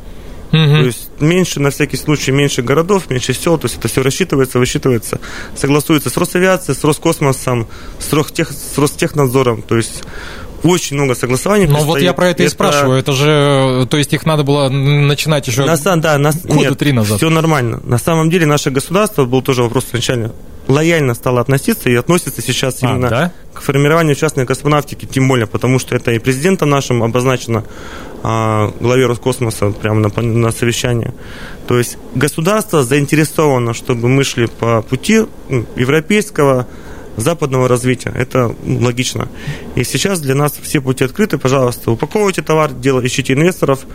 Угу. 0.51 0.57
То 0.57 0.83
есть 0.83 1.09
меньше, 1.21 1.61
на 1.61 1.69
всякий 1.69 1.95
случай, 1.95 2.31
меньше 2.31 2.61
городов, 2.61 3.09
меньше 3.09 3.33
сел, 3.33 3.57
то 3.57 3.67
есть 3.67 3.77
это 3.77 3.87
все 3.87 4.03
рассчитывается, 4.03 4.59
высчитывается, 4.59 5.21
согласуется 5.55 6.09
с 6.09 6.17
Росавиацией, 6.17 6.77
с 6.77 6.83
Роскосмосом, 6.83 7.69
с, 7.99 8.11
Ростех, 8.11 8.51
с 8.51 8.77
Ростехнадзором, 8.77 9.61
то 9.61 9.77
есть 9.77 10.03
очень 10.63 10.95
много 10.95 11.15
согласований. 11.15 11.67
Ну 11.67 11.83
вот 11.83 12.01
я 12.01 12.13
про 12.13 12.29
это, 12.29 12.43
это 12.43 12.43
и 12.43 12.49
спрашиваю. 12.49 12.99
Это 12.99 13.11
же, 13.13 13.87
то 13.89 13.97
есть 13.97 14.13
их 14.13 14.25
надо 14.25 14.43
было 14.43 14.69
начинать 14.69 15.47
еще 15.47 15.65
на, 15.65 15.75
да, 15.97 16.17
на, 16.17 16.31
года 16.31 16.69
нет, 16.69 16.77
три 16.77 16.91
назад. 16.91 17.17
Все 17.17 17.29
нормально. 17.29 17.81
На 17.83 17.97
самом 17.97 18.29
деле 18.29 18.45
наше 18.45 18.71
государство, 18.71 19.25
был 19.25 19.41
тоже 19.41 19.63
вопрос 19.63 19.85
изначально, 19.89 20.33
лояльно 20.67 21.13
стало 21.13 21.41
относиться 21.41 21.89
и 21.89 21.95
относится 21.95 22.41
сейчас 22.41 22.81
а, 22.81 22.87
именно 22.87 23.09
да? 23.09 23.31
к 23.53 23.61
формированию 23.61 24.15
частной 24.15 24.45
космонавтики, 24.45 25.05
тем 25.05 25.27
более, 25.27 25.47
потому 25.47 25.79
что 25.79 25.95
это 25.95 26.11
и 26.11 26.19
президентом 26.19 26.69
нашим 26.69 27.03
обозначено, 27.03 27.63
а, 28.23 28.71
главе 28.79 29.05
Роскосмоса 29.05 29.71
прямо 29.71 29.99
на, 29.99 30.21
на 30.21 30.51
совещании. 30.51 31.13
То 31.67 31.77
есть 31.77 31.97
государство 32.15 32.83
заинтересовано, 32.83 33.73
чтобы 33.73 34.07
мы 34.07 34.23
шли 34.23 34.47
по 34.47 34.81
пути 34.81 35.25
европейского 35.75 36.67
западного 37.17 37.67
развития. 37.67 38.11
Это 38.15 38.55
логично. 38.65 39.27
И 39.75 39.83
сейчас 39.83 40.19
для 40.19 40.35
нас 40.35 40.53
все 40.61 40.81
пути 40.81 41.03
открыты. 41.03 41.37
Пожалуйста, 41.37 41.91
упаковывайте 41.91 42.41
товар, 42.41 42.71
делайте, 42.71 43.07
ищите 43.07 43.33
инвесторов, 43.33 43.85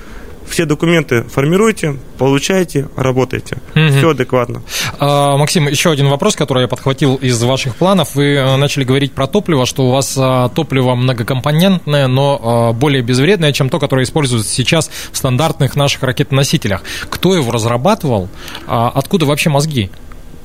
все 0.48 0.64
документы 0.64 1.24
формируйте, 1.24 1.96
получайте, 2.18 2.88
работайте. 2.96 3.58
Угу. 3.74 3.88
Все 3.88 4.10
адекватно. 4.10 4.62
А, 4.98 5.36
Максим, 5.36 5.68
еще 5.68 5.90
один 5.90 6.08
вопрос, 6.08 6.36
который 6.36 6.62
я 6.62 6.68
подхватил 6.68 7.16
из 7.16 7.42
ваших 7.42 7.76
планов. 7.76 8.14
Вы 8.14 8.34
э, 8.34 8.56
начали 8.56 8.84
говорить 8.84 9.12
про 9.12 9.26
топливо, 9.26 9.66
что 9.66 9.86
у 9.86 9.90
вас 9.90 10.14
а, 10.16 10.48
топливо 10.48 10.94
многокомпонентное, 10.94 12.06
но 12.06 12.40
а, 12.42 12.72
более 12.72 13.02
безвредное, 13.02 13.52
чем 13.52 13.68
то, 13.68 13.78
которое 13.78 14.04
используется 14.04 14.48
сейчас 14.52 14.90
в 15.12 15.16
стандартных 15.16 15.76
наших 15.76 16.02
ракетоносителях. 16.02 16.82
Кто 17.10 17.34
его 17.34 17.50
разрабатывал? 17.50 18.28
Откуда 18.66 19.26
вообще 19.26 19.50
мозги? 19.50 19.90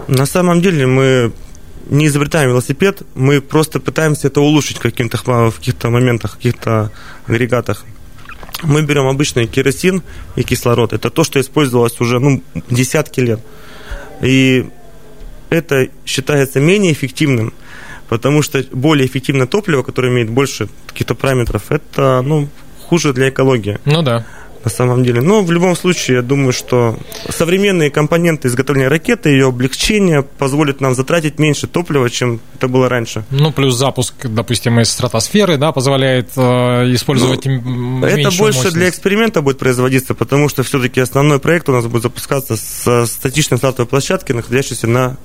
На 0.08 0.26
самом 0.26 0.62
деле 0.62 0.88
мы 0.88 1.32
не 1.92 2.08
изобретаем 2.08 2.50
велосипед, 2.50 3.04
мы 3.16 3.42
просто 3.42 3.80
пытаемся 3.80 4.28
это 4.28 4.40
улучшить 4.40 4.78
в 4.78 4.80
каких-то, 4.80 5.18
в 5.18 5.56
каких-то 5.58 5.90
моментах, 5.90 6.32
в 6.32 6.36
каких-то 6.38 6.90
агрегатах. 7.28 7.84
Мы 8.64 8.82
берем 8.82 9.08
обычный 9.08 9.46
керосин 9.46 10.02
и 10.38 10.44
кислород. 10.44 10.94
Это 10.94 11.10
то, 11.10 11.24
что 11.26 11.40
использовалось 11.42 12.00
уже 12.00 12.20
ну, 12.20 12.42
десятки 12.70 13.20
лет. 13.20 13.42
И 14.22 14.70
это 15.50 15.90
считается 16.06 16.62
менее 16.62 16.94
эффективным, 16.94 17.54
потому 18.08 18.42
что 18.42 18.64
более 18.72 19.06
эффективное 19.06 19.48
топливо, 19.48 19.84
которое 19.84 20.14
имеет 20.14 20.30
больше 20.30 20.70
каких-то 20.88 21.14
параметров, 21.14 21.72
это 21.72 22.22
ну, 22.22 22.48
хуже 22.80 23.12
для 23.14 23.30
экологии. 23.30 23.80
Ну 23.84 24.02
да 24.02 24.26
на 24.64 24.72
самом 24.72 25.04
деле. 25.04 25.22
Но 25.22 25.42
в 25.42 25.52
любом 25.52 25.76
случае, 25.76 26.18
я 26.18 26.22
думаю, 26.22 26.54
что 26.54 26.98
современные 27.30 27.90
компоненты 27.90 28.48
изготовления 28.48 28.88
ракеты, 28.88 29.30
ее 29.30 29.48
облегчение 29.48 30.24
позволит 30.24 30.82
нам 30.82 30.96
затратить 30.96 31.40
меньше 31.40 31.68
топлива, 31.68 32.10
чем 32.10 32.40
это 32.56 32.68
было 32.68 32.90
раньше. 32.90 33.24
Ну, 33.30 33.52
плюс 33.52 33.76
запуск, 33.76 34.14
допустим, 34.24 34.80
из 34.80 34.90
стратосферы, 34.92 35.58
да, 35.58 35.72
позволяет 35.72 36.30
э, 36.36 36.42
использовать 36.94 37.46
ну, 37.46 38.06
Это 38.06 38.30
больше 38.38 38.42
мощность. 38.42 38.74
для 38.74 38.90
эксперимента 38.90 39.42
будет 39.42 39.58
производиться, 39.58 40.14
потому 40.14 40.50
что 40.50 40.64
все-таки 40.64 41.00
основной 41.00 41.40
проект 41.40 41.70
у 41.70 41.72
нас 41.72 41.86
будет 41.86 42.04
запускаться 42.04 42.58
с 42.58 43.06
статичной 43.08 43.58
стартовой 43.58 43.88
площадки, 43.88 44.32
находящейся 44.32 44.88
на 44.88 45.18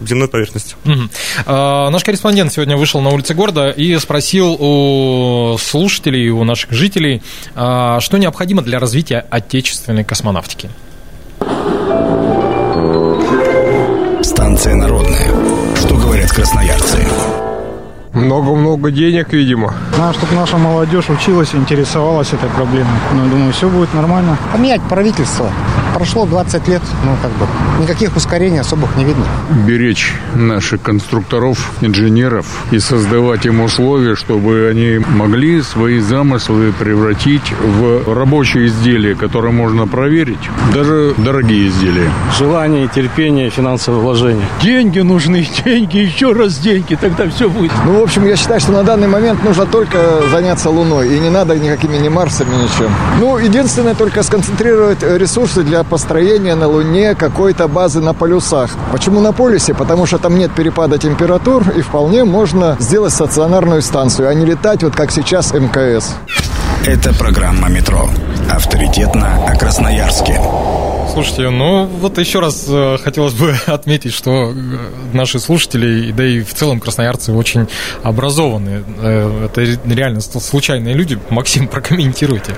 земной 0.00 0.28
поверхности. 0.28 0.76
Угу. 0.84 1.08
А, 1.46 1.90
наш 1.90 2.04
корреспондент 2.04 2.52
сегодня 2.52 2.76
вышел 2.76 3.00
на 3.00 3.10
улицы 3.10 3.34
города 3.34 3.70
и 3.70 3.96
спросил 3.98 4.56
у 4.58 5.56
слушателей, 5.58 6.30
у 6.30 6.44
наших 6.44 6.72
жителей, 6.72 7.22
а, 7.54 8.00
что 8.00 8.18
необходимо 8.18 8.62
для 8.62 8.78
развития 8.78 9.24
отечественной 9.30 10.04
космонавтики. 10.04 10.70
Станция 14.22 14.74
народная. 14.74 15.28
Что 15.76 15.94
говорят 15.96 16.30
красноярцы? 16.30 16.98
Много-много 18.12 18.90
денег, 18.90 19.32
видимо. 19.32 19.74
Надо, 19.96 20.14
чтобы 20.14 20.34
наша 20.34 20.56
молодежь 20.56 21.08
училась, 21.08 21.54
интересовалась 21.54 22.32
этой 22.32 22.48
проблемой. 22.50 22.92
Но 23.12 23.24
ну, 23.24 23.30
думаю, 23.30 23.52
все 23.52 23.68
будет 23.68 23.92
нормально. 23.94 24.36
Поменять 24.52 24.82
правительство. 24.88 25.50
Прошло 25.94 26.26
20 26.26 26.68
лет, 26.68 26.82
ну 27.04 27.16
как 27.22 27.30
бы 27.32 27.46
никаких 27.82 28.16
ускорений 28.16 28.58
особых 28.58 28.96
не 28.96 29.04
видно. 29.04 29.24
Беречь 29.66 30.14
наших 30.34 30.82
конструкторов, 30.82 31.72
инженеров 31.80 32.46
и 32.70 32.78
создавать 32.78 33.46
им 33.46 33.60
условия, 33.60 34.14
чтобы 34.14 34.68
они 34.70 34.98
могли 34.98 35.62
свои 35.62 36.00
замыслы 36.00 36.72
превратить 36.78 37.52
в 37.60 38.14
рабочие 38.14 38.66
изделия, 38.66 39.14
которые 39.14 39.52
можно 39.52 39.86
проверить, 39.86 40.50
даже 40.74 41.14
дорогие 41.16 41.68
изделия. 41.68 42.10
Желание, 42.38 42.88
терпение, 42.88 43.50
финансовые 43.50 44.02
вложения. 44.02 44.46
Деньги 44.62 45.00
нужны, 45.00 45.46
деньги, 45.64 45.98
еще 45.98 46.32
раз 46.32 46.58
деньги, 46.58 46.94
тогда 46.94 47.28
все 47.28 47.48
будет. 47.48 47.72
Ну, 47.84 48.00
в 48.00 48.02
общем, 48.02 48.26
я 48.26 48.36
считаю, 48.36 48.60
что 48.60 48.72
на 48.72 48.82
данный 48.82 49.08
момент 49.08 49.42
нужно 49.44 49.66
только 49.66 50.22
заняться 50.30 50.70
Луной, 50.70 51.16
и 51.16 51.18
не 51.18 51.30
надо 51.30 51.56
никакими 51.56 51.96
ни 51.96 52.08
Марсами, 52.08 52.54
ничем. 52.54 52.92
Ну, 53.20 53.38
единственное, 53.38 53.94
только 53.94 54.22
сконцентрировать 54.22 55.02
ресурсы 55.02 55.62
для 55.62 55.84
построение 55.88 56.54
на 56.54 56.68
Луне 56.68 57.14
какой-то 57.14 57.66
базы 57.68 58.00
на 58.00 58.14
полюсах. 58.14 58.70
Почему 58.92 59.20
на 59.20 59.32
полюсе? 59.32 59.74
Потому 59.74 60.06
что 60.06 60.18
там 60.18 60.38
нет 60.38 60.52
перепада 60.54 60.98
температур 60.98 61.68
и 61.70 61.80
вполне 61.80 62.24
можно 62.24 62.76
сделать 62.78 63.12
стационарную 63.12 63.82
станцию, 63.82 64.28
а 64.28 64.34
не 64.34 64.44
летать 64.44 64.82
вот 64.82 64.94
как 64.94 65.10
сейчас 65.10 65.52
МКС. 65.52 66.14
Это 66.86 67.12
программа 67.14 67.68
«Метро». 67.68 68.08
Авторитетно 68.50 69.44
о 69.46 69.56
Красноярске. 69.56 70.40
Слушайте, 71.12 71.50
ну 71.50 71.86
вот 71.86 72.18
еще 72.18 72.40
раз 72.40 72.66
э, 72.68 72.98
хотелось 73.02 73.34
бы 73.34 73.54
отметить, 73.66 74.12
что 74.12 74.52
э, 74.52 74.54
наши 75.12 75.38
слушатели, 75.38 76.12
да 76.12 76.24
и 76.26 76.40
в 76.40 76.54
целом 76.54 76.80
красноярцы 76.80 77.32
очень 77.32 77.66
образованные. 78.02 78.84
Э, 78.98 79.46
это 79.46 79.62
реально 79.62 80.20
случайные 80.20 80.94
люди. 80.94 81.18
Максим, 81.30 81.68
прокомментируйте. 81.68 82.54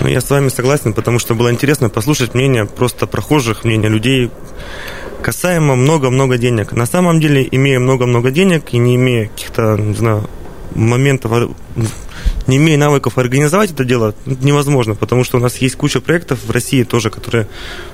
Ну, 0.00 0.08
я 0.08 0.20
с 0.20 0.28
вами 0.28 0.48
согласен, 0.48 0.94
потому 0.94 1.18
что 1.18 1.34
было 1.34 1.50
интересно 1.52 1.88
послушать 1.88 2.34
мнение 2.34 2.66
просто 2.66 3.06
прохожих, 3.06 3.64
мнение 3.64 3.88
людей, 3.88 4.30
касаемо 5.22 5.76
много-много 5.76 6.38
денег. 6.38 6.72
На 6.72 6.86
самом 6.86 7.20
деле, 7.20 7.46
имея 7.50 7.78
много-много 7.78 8.30
денег 8.30 8.72
и 8.72 8.78
не 8.78 8.96
имея 8.96 9.28
каких-то, 9.28 9.76
не 9.76 9.94
знаю, 9.94 10.28
моментов 10.74 11.32
не 12.46 12.56
имея 12.56 12.78
навыков 12.78 13.18
организовать 13.18 13.70
это 13.72 13.84
дело, 13.84 14.14
невозможно, 14.26 14.94
потому 14.94 15.24
что 15.24 15.38
у 15.38 15.40
нас 15.40 15.56
есть 15.58 15.76
куча 15.76 16.00
проектов 16.00 16.40
в 16.44 16.50
России 16.50 16.82
тоже, 16.82 17.10
которые 17.10 17.48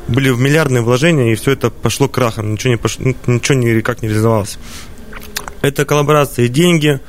были 0.07 0.31
в 0.31 0.41
миллиардные 0.41 0.83
вложения, 0.83 1.33
и 1.33 1.35
все 1.35 1.53
это 1.53 1.71
пошло 1.71 2.09
крахом, 2.09 2.53
ничего, 2.53 2.73
не 2.73 2.77
пошло, 2.77 3.05
ничего 3.27 3.59
никак 3.59 4.03
не 4.03 4.09
реализовалось. 4.09 4.59
Это 5.61 5.85
коллаборации, 5.85 6.49
деньги, 6.49 7.01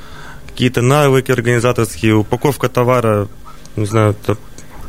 какие-то 0.48 0.82
навыки 0.82 1.30
организаторские, 1.30 2.14
упаковка 2.14 2.68
товара, 2.68 3.28
не 3.76 3.86
знаю, 3.86 4.16
это 4.22 4.36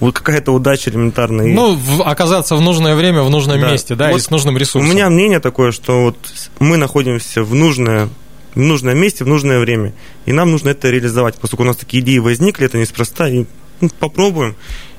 какая-то 0.09 0.51
удача 0.51 0.89
элементарная. 0.89 1.45
Ну, 1.45 1.75
в, 1.75 2.01
оказаться 2.01 2.55
в 2.55 2.61
нужное 2.61 2.95
время, 2.95 3.21
в 3.21 3.29
нужном 3.29 3.61
да. 3.61 3.71
месте, 3.71 3.95
да, 3.95 4.09
вот 4.09 4.17
и 4.17 4.19
с 4.19 4.31
нужным 4.31 4.57
ресурсом. 4.57 4.89
У 4.89 4.93
меня 4.93 5.09
мнение 5.09 5.39
такое, 5.39 5.71
что 5.71 6.05
вот 6.05 6.17
мы 6.59 6.77
находимся 6.77 7.43
в 7.43 7.53
нужное 7.53 8.09
в 8.55 8.59
нужном 8.59 8.97
месте, 8.97 9.23
в 9.23 9.27
нужное 9.27 9.59
время. 9.59 9.93
И 10.25 10.33
нам 10.33 10.51
нужно 10.51 10.69
это 10.69 10.89
реализовать, 10.89 11.35
поскольку 11.39 11.63
у 11.63 11.67
нас 11.67 11.77
такие 11.77 12.03
идеи 12.03 12.17
возникли, 12.17 12.65
это 12.65 12.77
неспроста, 12.77 13.27
и 13.29 13.45
ну, 13.79 13.89
попробуем. 13.99 14.55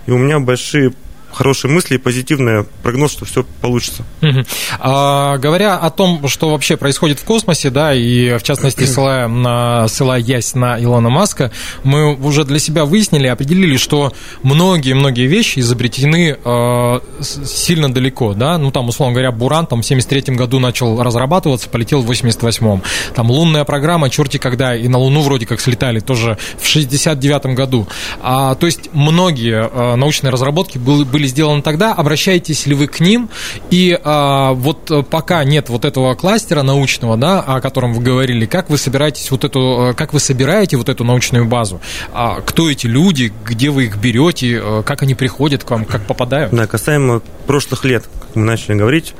И 0.06 0.10
у 0.10 0.18
меня 0.18 0.40
большие 0.40 0.92
хорошие 1.32 1.70
мысли 1.70 1.94
и 1.94 1.98
позитивный 1.98 2.64
прогноз, 2.82 3.12
что 3.12 3.24
все 3.24 3.44
получится. 3.60 4.04
Угу. 4.22 4.44
А, 4.80 5.38
говоря 5.38 5.76
о 5.76 5.90
том, 5.90 6.28
что 6.28 6.50
вообще 6.50 6.76
происходит 6.76 7.18
в 7.18 7.24
космосе, 7.24 7.70
да, 7.70 7.94
и 7.94 8.38
в 8.38 8.42
частности 8.42 8.84
ссылая 8.84 9.28
на, 9.28 9.88
ссылаясь 9.88 10.54
на 10.54 10.82
Илона 10.82 11.10
Маска, 11.10 11.50
мы 11.82 12.14
уже 12.14 12.44
для 12.44 12.58
себя 12.58 12.84
выяснили, 12.84 13.26
определили, 13.26 13.76
что 13.76 14.12
многие-многие 14.42 15.26
вещи 15.26 15.60
изобретены 15.60 16.36
э, 16.42 17.00
сильно 17.20 17.92
далеко, 17.92 18.34
да, 18.34 18.58
ну 18.58 18.70
там, 18.70 18.88
условно 18.88 19.14
говоря, 19.14 19.32
Буран 19.32 19.66
там 19.66 19.82
в 19.82 19.86
73 19.86 20.34
году 20.34 20.58
начал 20.58 21.02
разрабатываться, 21.02 21.68
полетел 21.68 22.02
в 22.02 22.10
88-м. 22.10 22.82
Там 23.14 23.30
лунная 23.30 23.64
программа, 23.64 24.10
черти 24.10 24.38
когда, 24.38 24.76
и 24.76 24.88
на 24.88 24.98
Луну 24.98 25.22
вроде 25.22 25.46
как 25.46 25.60
слетали 25.60 26.00
тоже 26.00 26.38
в 26.60 26.66
69 26.66 27.54
году. 27.54 27.86
А, 28.20 28.54
то 28.54 28.66
есть 28.66 28.90
многие 28.92 29.68
э, 29.70 29.96
научные 29.96 30.30
разработки 30.30 30.78
были, 30.78 31.04
были 31.04 31.21
были 31.22 31.28
сделаны 31.28 31.62
тогда, 31.62 31.94
обращаетесь 31.94 32.66
ли 32.66 32.74
вы 32.74 32.88
к 32.88 32.98
ним, 32.98 33.28
и 33.70 33.96
а, 34.02 34.52
вот 34.52 34.90
э, 34.90 35.04
пока 35.08 35.44
нет 35.44 35.68
вот 35.68 35.84
этого 35.84 36.14
кластера 36.16 36.62
научного, 36.62 37.16
да, 37.16 37.40
о 37.40 37.60
котором 37.60 37.94
вы 37.94 38.02
говорили, 38.02 38.44
как 38.44 38.70
вы 38.70 38.76
собираетесь 38.76 39.30
вот 39.30 39.44
эту, 39.44 39.90
э, 39.90 39.94
как 39.94 40.12
вы 40.12 40.18
собираете 40.18 40.76
вот 40.76 40.88
эту 40.88 41.04
научную 41.04 41.44
базу, 41.44 41.80
а, 42.12 42.40
кто 42.40 42.68
эти 42.68 42.88
люди, 42.88 43.32
где 43.44 43.70
вы 43.70 43.84
их 43.84 43.98
берете, 43.98 44.60
э, 44.60 44.82
как 44.84 45.02
они 45.02 45.14
приходят 45.14 45.62
к 45.62 45.70
вам, 45.70 45.84
как 45.84 46.06
попадают? 46.06 46.52
Да, 46.52 46.66
касаемо 46.66 47.22
прошлых 47.46 47.84
лет, 47.84 48.04
как 48.20 48.34
мы 48.34 48.42
начали 48.44 48.74
говорить, 48.74 49.14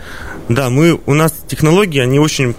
да, 0.49 0.71
мы, 0.71 0.99
у 1.07 1.15
нас 1.15 1.33
технологии, 1.47 2.01
они 2.01 2.19
очень 2.19 2.57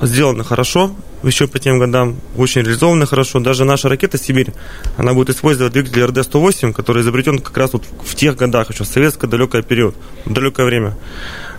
сделаны 0.00 0.42
хорошо, 0.42 0.92
еще 1.22 1.46
по 1.46 1.58
тем 1.58 1.78
годам 1.78 2.16
очень 2.36 2.62
реализованы 2.62 3.06
хорошо. 3.06 3.40
Даже 3.40 3.64
наша 3.64 3.88
ракета 3.88 4.18
«Сибирь», 4.18 4.52
она 4.96 5.14
будет 5.14 5.30
использовать 5.30 5.72
двигатель 5.72 6.02
РД-108, 6.02 6.72
который 6.72 7.02
изобретен 7.02 7.38
как 7.38 7.56
раз 7.56 7.72
вот 7.72 7.84
в 8.04 8.14
тех 8.14 8.36
годах, 8.36 8.70
еще 8.70 8.84
в 8.84 8.88
советское 8.88 9.26
далекое 9.26 9.62
период, 9.62 9.94
далекое 10.26 10.66
время. 10.66 10.96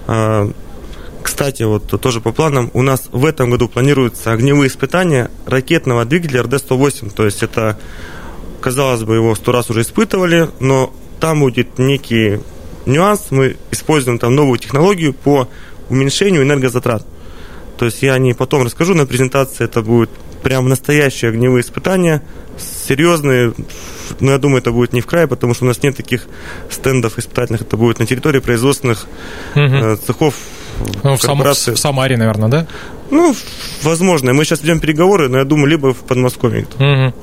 А, 0.07 0.51
кстати, 1.21 1.63
вот 1.63 1.87
тоже 2.01 2.19
по 2.19 2.31
планам, 2.31 2.69
у 2.73 2.81
нас 2.81 3.07
в 3.11 3.25
этом 3.25 3.49
году 3.49 3.69
планируются 3.69 4.31
огневые 4.33 4.67
испытания 4.67 5.31
ракетного 5.45 6.03
двигателя 6.05 6.43
РД-108. 6.43 7.11
То 7.11 7.25
есть 7.25 7.43
это, 7.43 7.79
казалось 8.59 9.03
бы, 9.03 9.15
его 9.15 9.33
сто 9.35 9.51
раз 9.53 9.69
уже 9.69 9.81
испытывали, 9.81 10.49
но 10.59 10.93
там 11.19 11.39
будет 11.39 11.79
некий 11.79 12.41
нюанс. 12.85 13.27
Мы 13.29 13.55
используем 13.71 14.19
там 14.19 14.35
новую 14.35 14.59
технологию 14.59 15.13
по 15.13 15.47
уменьшению 15.89 16.43
энергозатрат. 16.43 17.05
То 17.77 17.85
есть 17.85 18.01
я 18.01 18.17
не 18.17 18.33
потом 18.33 18.63
расскажу 18.63 18.93
на 18.93 19.05
презентации, 19.05 19.65
это 19.65 19.81
будет 19.81 20.09
прям 20.43 20.69
настоящие 20.69 21.29
огневые 21.29 21.61
испытания, 21.61 22.21
серьезные, 22.87 23.53
но 24.19 24.31
я 24.31 24.37
думаю, 24.37 24.59
это 24.61 24.71
будет 24.71 24.93
не 24.93 25.01
в 25.01 25.05
крае, 25.05 25.27
потому 25.27 25.53
что 25.53 25.65
у 25.65 25.67
нас 25.67 25.81
нет 25.81 25.95
таких 25.95 26.27
стендов 26.69 27.17
испытательных, 27.17 27.61
это 27.61 27.77
будет 27.77 27.99
на 27.99 28.05
территории 28.05 28.39
производственных 28.39 29.07
угу. 29.55 29.97
цехов 30.05 30.35
ну, 31.03 31.15
в, 31.15 31.21
Сам, 31.21 31.39
в 31.39 31.53
Самаре, 31.53 32.17
наверное, 32.17 32.49
да? 32.49 32.67
Ну, 33.09 33.35
возможно. 33.83 34.33
Мы 34.33 34.43
сейчас 34.43 34.61
ведем 34.61 34.79
переговоры, 34.79 35.29
но 35.29 35.37
я 35.37 35.45
думаю, 35.45 35.67
либо 35.67 35.93
в 35.93 35.99
Подмосковье. 35.99 36.65
Угу. 36.79 37.13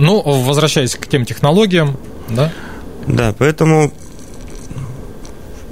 Ну, 0.00 0.22
возвращаясь 0.22 0.96
к 0.96 1.06
тем 1.06 1.24
технологиям, 1.24 1.96
да? 2.28 2.52
Да, 3.06 3.34
поэтому 3.36 3.92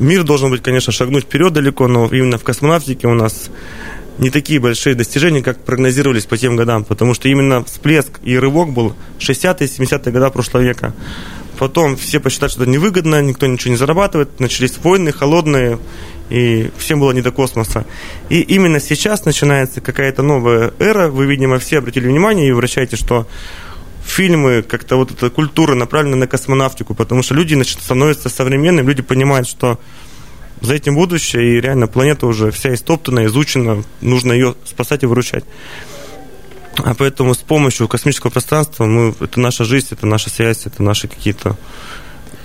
Мир 0.03 0.25
должен 0.25 0.51
быть, 0.51 0.62
конечно, 0.62 0.93
шагнуть 0.93 1.25
вперед 1.25 1.53
далеко, 1.53 1.87
но 1.87 2.07
именно 2.07 2.37
в 2.37 2.43
космонавтике 2.43 3.07
у 3.07 3.15
нас 3.15 3.51
не 4.19 4.31
такие 4.31 4.59
большие 4.59 4.97
достижения, 4.97 5.43
как 5.43 5.65
прогнозировались 5.65 6.27
по 6.27 6.37
тем 6.37 6.57
годам, 6.57 6.83
потому 6.83 7.15
что 7.15 7.29
именно 7.29 7.62
всплеск 7.62 8.19
и 8.25 8.37
рывок 8.37 8.73
был 8.73 8.97
60-е, 9.21 9.69
70-е 9.69 10.12
годы 10.12 10.31
прошлого 10.31 10.65
века. 10.65 10.93
Потом 11.57 11.97
все 11.97 12.19
посчитали, 12.19 12.51
что 12.51 12.62
это 12.62 12.71
невыгодно, 12.73 13.23
никто 13.23 13.47
ничего 13.47 13.71
не 13.71 13.77
зарабатывает, 13.77 14.41
начались 14.41 14.77
войны 14.83 15.12
холодные, 15.12 15.79
и 16.31 16.71
всем 16.79 16.99
было 16.99 17.12
не 17.12 17.23
до 17.23 17.31
космоса. 17.31 17.87
И 18.29 18.41
именно 18.41 18.81
сейчас 18.81 19.25
начинается 19.25 19.81
какая-то 19.81 20.23
новая 20.23 20.73
эра, 20.81 21.11
вы, 21.11 21.27
видимо, 21.27 21.61
все 21.61 21.79
обратили 21.79 22.09
внимание 22.09 22.49
и 22.49 22.53
вращаете, 22.53 22.97
что 22.97 23.29
фильмы, 24.05 24.62
как-то 24.62 24.97
вот 24.97 25.11
эта 25.11 25.31
культура 25.31 25.75
направлена 25.75 26.17
на 26.17 26.27
космонавтику, 26.27 26.95
потому 26.95 27.23
что 27.23 27.35
люди 27.35 27.55
значит, 27.55 27.83
становятся 27.83 28.29
современными, 28.29 28.87
люди 28.87 29.03
понимают, 29.03 29.49
что 29.49 29.79
за 30.61 30.75
этим 30.75 30.95
будущее, 30.95 31.57
и 31.57 31.61
реально 31.61 31.88
планета 31.88 32.27
уже 32.27 32.51
вся 32.51 32.73
истоптана, 32.75 33.27
изучена, 33.27 33.85
нужно 34.01 34.33
ее 34.33 34.55
спасать 34.65 35.03
и 35.03 35.07
выручать. 35.07 35.45
А 36.79 36.95
поэтому 36.95 37.35
с 37.35 37.38
помощью 37.38 37.88
космического 37.88 38.31
пространства 38.31 38.87
мы, 38.87 39.15
это 39.21 39.41
наша 39.41 39.65
жизнь, 39.65 39.88
это 39.91 40.07
наша 40.07 40.31
связь, 40.31 40.67
это 40.67 40.83
наши 40.83 41.09
какие-то 41.09 41.57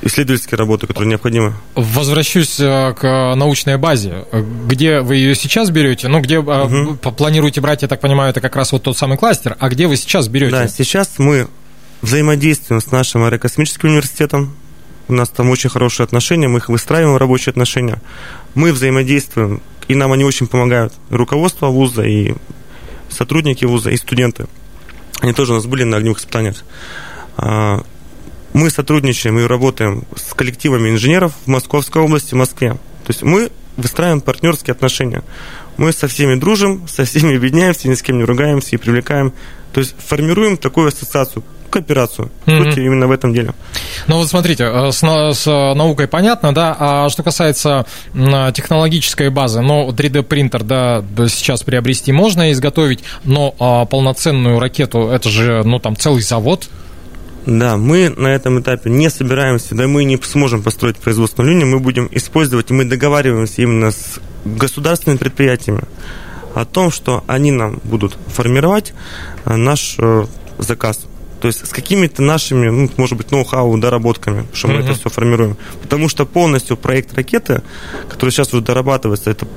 исследовательские 0.01 0.57
работы, 0.57 0.87
которые 0.87 1.09
необходимы. 1.09 1.53
Возвращусь 1.75 2.59
э, 2.59 2.93
к 2.93 3.35
научной 3.35 3.77
базе. 3.77 4.25
Где 4.67 5.01
вы 5.01 5.15
ее 5.15 5.35
сейчас 5.35 5.69
берете? 5.69 6.07
Ну, 6.07 6.21
где 6.21 6.39
угу. 6.39 6.95
планируете 6.95 7.61
брать, 7.61 7.81
я 7.81 7.87
так 7.87 7.99
понимаю, 7.99 8.29
это 8.29 8.41
как 8.41 8.55
раз 8.55 8.71
вот 8.71 8.83
тот 8.83 8.97
самый 8.97 9.17
кластер. 9.17 9.55
А 9.59 9.69
где 9.69 9.87
вы 9.87 9.97
сейчас 9.97 10.27
берете? 10.27 10.51
Да, 10.51 10.67
сейчас 10.67 11.15
мы 11.17 11.47
взаимодействуем 12.01 12.81
с 12.81 12.91
нашим 12.91 13.23
аэрокосмическим 13.23 13.89
университетом. 13.89 14.55
У 15.07 15.13
нас 15.13 15.29
там 15.29 15.49
очень 15.49 15.69
хорошие 15.69 16.03
отношения, 16.03 16.47
мы 16.47 16.59
их 16.59 16.69
выстраиваем, 16.69 17.15
рабочие 17.17 17.51
отношения. 17.51 18.01
Мы 18.55 18.73
взаимодействуем, 18.73 19.61
и 19.87 19.95
нам 19.95 20.11
они 20.11 20.25
очень 20.25 20.47
помогают. 20.47 20.93
Руководство 21.09 21.67
вуза, 21.67 22.03
и 22.03 22.33
сотрудники 23.09 23.63
вуза, 23.65 23.89
и 23.89 23.97
студенты. 23.97 24.47
Они 25.21 25.33
тоже 25.33 25.53
у 25.53 25.55
нас 25.55 25.65
были 25.65 25.83
на 25.83 25.97
огневых 25.97 26.19
испытаниях. 26.19 26.63
Мы 28.57 28.71
сотрудничаем 28.71 29.37
и 29.37 29.43
работаем 29.43 30.05
с 30.15 30.33
коллективами 30.33 30.89
инженеров 30.89 31.31
в 31.45 31.47
Московской 31.47 32.01
области, 32.01 32.33
в 32.33 32.37
Москве. 32.37 32.71
То 32.71 33.09
есть 33.09 33.21
мы 33.21 33.51
выстраиваем 33.75 34.19
партнерские 34.19 34.71
отношения. 34.71 35.21
Мы 35.77 35.93
со 35.93 36.07
всеми 36.07 36.33
дружим, 36.33 36.87
со 36.87 37.05
всеми 37.05 37.35
объединяемся, 37.35 37.87
ни 37.87 37.93
с 37.93 38.01
кем 38.01 38.17
не 38.17 38.23
ругаемся 38.23 38.69
и 38.71 38.77
привлекаем. 38.77 39.31
То 39.73 39.79
есть 39.79 39.93
формируем 39.99 40.57
такую 40.57 40.87
ассоциацию, 40.87 41.43
кооперацию. 41.69 42.31
Mm-hmm. 42.47 42.63
Суть 42.63 42.77
именно 42.79 43.05
в 43.05 43.11
этом 43.11 43.31
деле. 43.31 43.53
Ну 44.07 44.17
вот 44.17 44.27
смотрите, 44.27 44.63
э, 44.63 44.91
с, 44.91 45.03
с 45.03 45.45
наукой 45.45 46.07
понятно, 46.07 46.51
да, 46.51 46.75
а 46.79 47.09
что 47.09 47.21
касается 47.21 47.85
технологической 48.11 49.29
базы, 49.29 49.61
ну 49.61 49.91
3D 49.91 50.23
принтер, 50.23 50.63
да, 50.63 51.05
сейчас 51.27 51.61
приобрести 51.61 52.11
можно 52.11 52.51
изготовить, 52.51 53.03
но 53.23 53.53
а, 53.59 53.85
полноценную 53.85 54.59
ракету, 54.59 55.09
это 55.09 55.29
же, 55.29 55.61
ну 55.63 55.77
там 55.77 55.95
целый 55.95 56.23
завод, 56.23 56.67
да, 57.47 57.77
мы 57.77 58.09
на 58.09 58.27
этом 58.27 58.59
этапе 58.59 58.89
не 58.89 59.09
собираемся, 59.09 59.73
да 59.73 59.87
мы 59.87 60.03
не 60.03 60.17
сможем 60.21 60.61
построить 60.61 60.97
производственную 60.97 61.53
линию, 61.53 61.67
мы 61.67 61.79
будем 61.79 62.09
использовать, 62.11 62.71
мы 62.71 62.83
договариваемся 62.83 63.61
именно 63.61 63.91
с 63.91 64.19
государственными 64.43 65.17
предприятиями 65.17 65.83
о 66.55 66.65
том, 66.65 66.91
что 66.91 67.23
они 67.25 67.51
нам 67.51 67.79
будут 67.85 68.17
формировать 68.27 68.93
э, 69.45 69.55
наш 69.55 69.95
э, 69.97 70.25
заказ. 70.57 71.07
То 71.39 71.47
есть 71.47 71.65
с 71.65 71.69
какими-то 71.69 72.21
нашими, 72.21 72.67
ну, 72.67 72.89
может 72.97 73.17
быть, 73.17 73.31
ноу-хау, 73.31 73.77
доработками, 73.77 74.45
что 74.51 74.67
мы 74.67 74.79
Мгм. 74.79 74.83
это 74.83 74.99
все 74.99 75.09
формируем. 75.09 75.55
Потому 75.81 76.09
что 76.09 76.25
полностью 76.25 76.75
проект 76.75 77.13
ракеты, 77.13 77.61
который 78.09 78.31
сейчас 78.31 78.53
уже 78.53 78.61
дорабатывается, 78.61 79.31
это, 79.31 79.47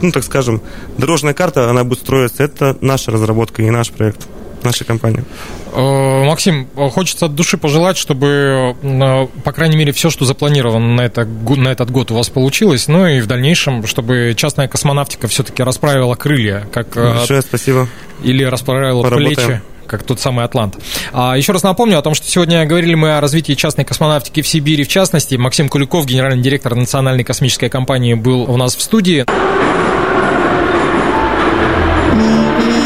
ну, 0.00 0.10
так 0.10 0.24
скажем, 0.24 0.60
дорожная 0.98 1.34
карта, 1.34 1.70
она 1.70 1.84
будет 1.84 2.00
строиться, 2.00 2.42
это 2.42 2.76
наша 2.80 3.12
разработка 3.12 3.62
и 3.62 3.70
наш 3.70 3.92
проект, 3.92 4.26
наша 4.64 4.84
компания. 4.84 5.24
Э, 5.72 6.24
Максим, 6.24 6.68
э, 6.76 6.88
хочется 6.90 7.26
от 7.26 7.34
души 7.34 7.56
пожелать, 7.56 7.96
чтобы, 7.96 8.76
э, 8.82 9.26
по 9.44 9.52
крайней 9.52 9.76
мере, 9.76 9.92
все, 9.92 10.10
что 10.10 10.24
запланировано 10.24 10.94
на, 10.94 11.00
это, 11.02 11.24
на 11.24 11.68
этот 11.68 11.90
год 11.90 12.10
у 12.10 12.14
вас 12.14 12.28
получилось, 12.28 12.88
ну 12.88 13.06
и 13.06 13.20
в 13.20 13.26
дальнейшем, 13.26 13.86
чтобы 13.86 14.34
частная 14.36 14.68
космонавтика 14.68 15.28
все-таки 15.28 15.62
расправила 15.62 16.14
крылья, 16.14 16.66
как 16.72 16.94
Большое 16.94 17.42
спасибо. 17.42 17.88
или 18.22 18.44
расправила 18.44 19.02
Поработаем. 19.02 19.34
плечи, 19.34 19.62
как 19.86 20.02
тот 20.04 20.20
самый 20.20 20.44
Атлант. 20.44 20.76
А, 21.12 21.36
еще 21.36 21.52
раз 21.52 21.62
напомню 21.62 21.98
о 21.98 22.02
том, 22.02 22.14
что 22.14 22.26
сегодня 22.26 22.64
говорили 22.64 22.94
мы 22.94 23.16
о 23.16 23.20
развитии 23.20 23.54
частной 23.54 23.84
космонавтики 23.84 24.42
в 24.42 24.48
Сибири, 24.48 24.84
в 24.84 24.88
частности. 24.88 25.34
Максим 25.36 25.68
Куликов, 25.68 26.06
генеральный 26.06 26.42
директор 26.42 26.74
Национальной 26.74 27.24
космической 27.24 27.68
компании, 27.68 28.14
был 28.14 28.50
у 28.50 28.56
нас 28.56 28.74
в 28.76 28.82
студии. 28.82 29.24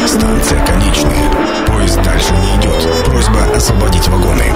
Станция 0.07 0.65
конечная 0.65 1.26
освободить 3.67 4.07
вагоны. 4.07 4.46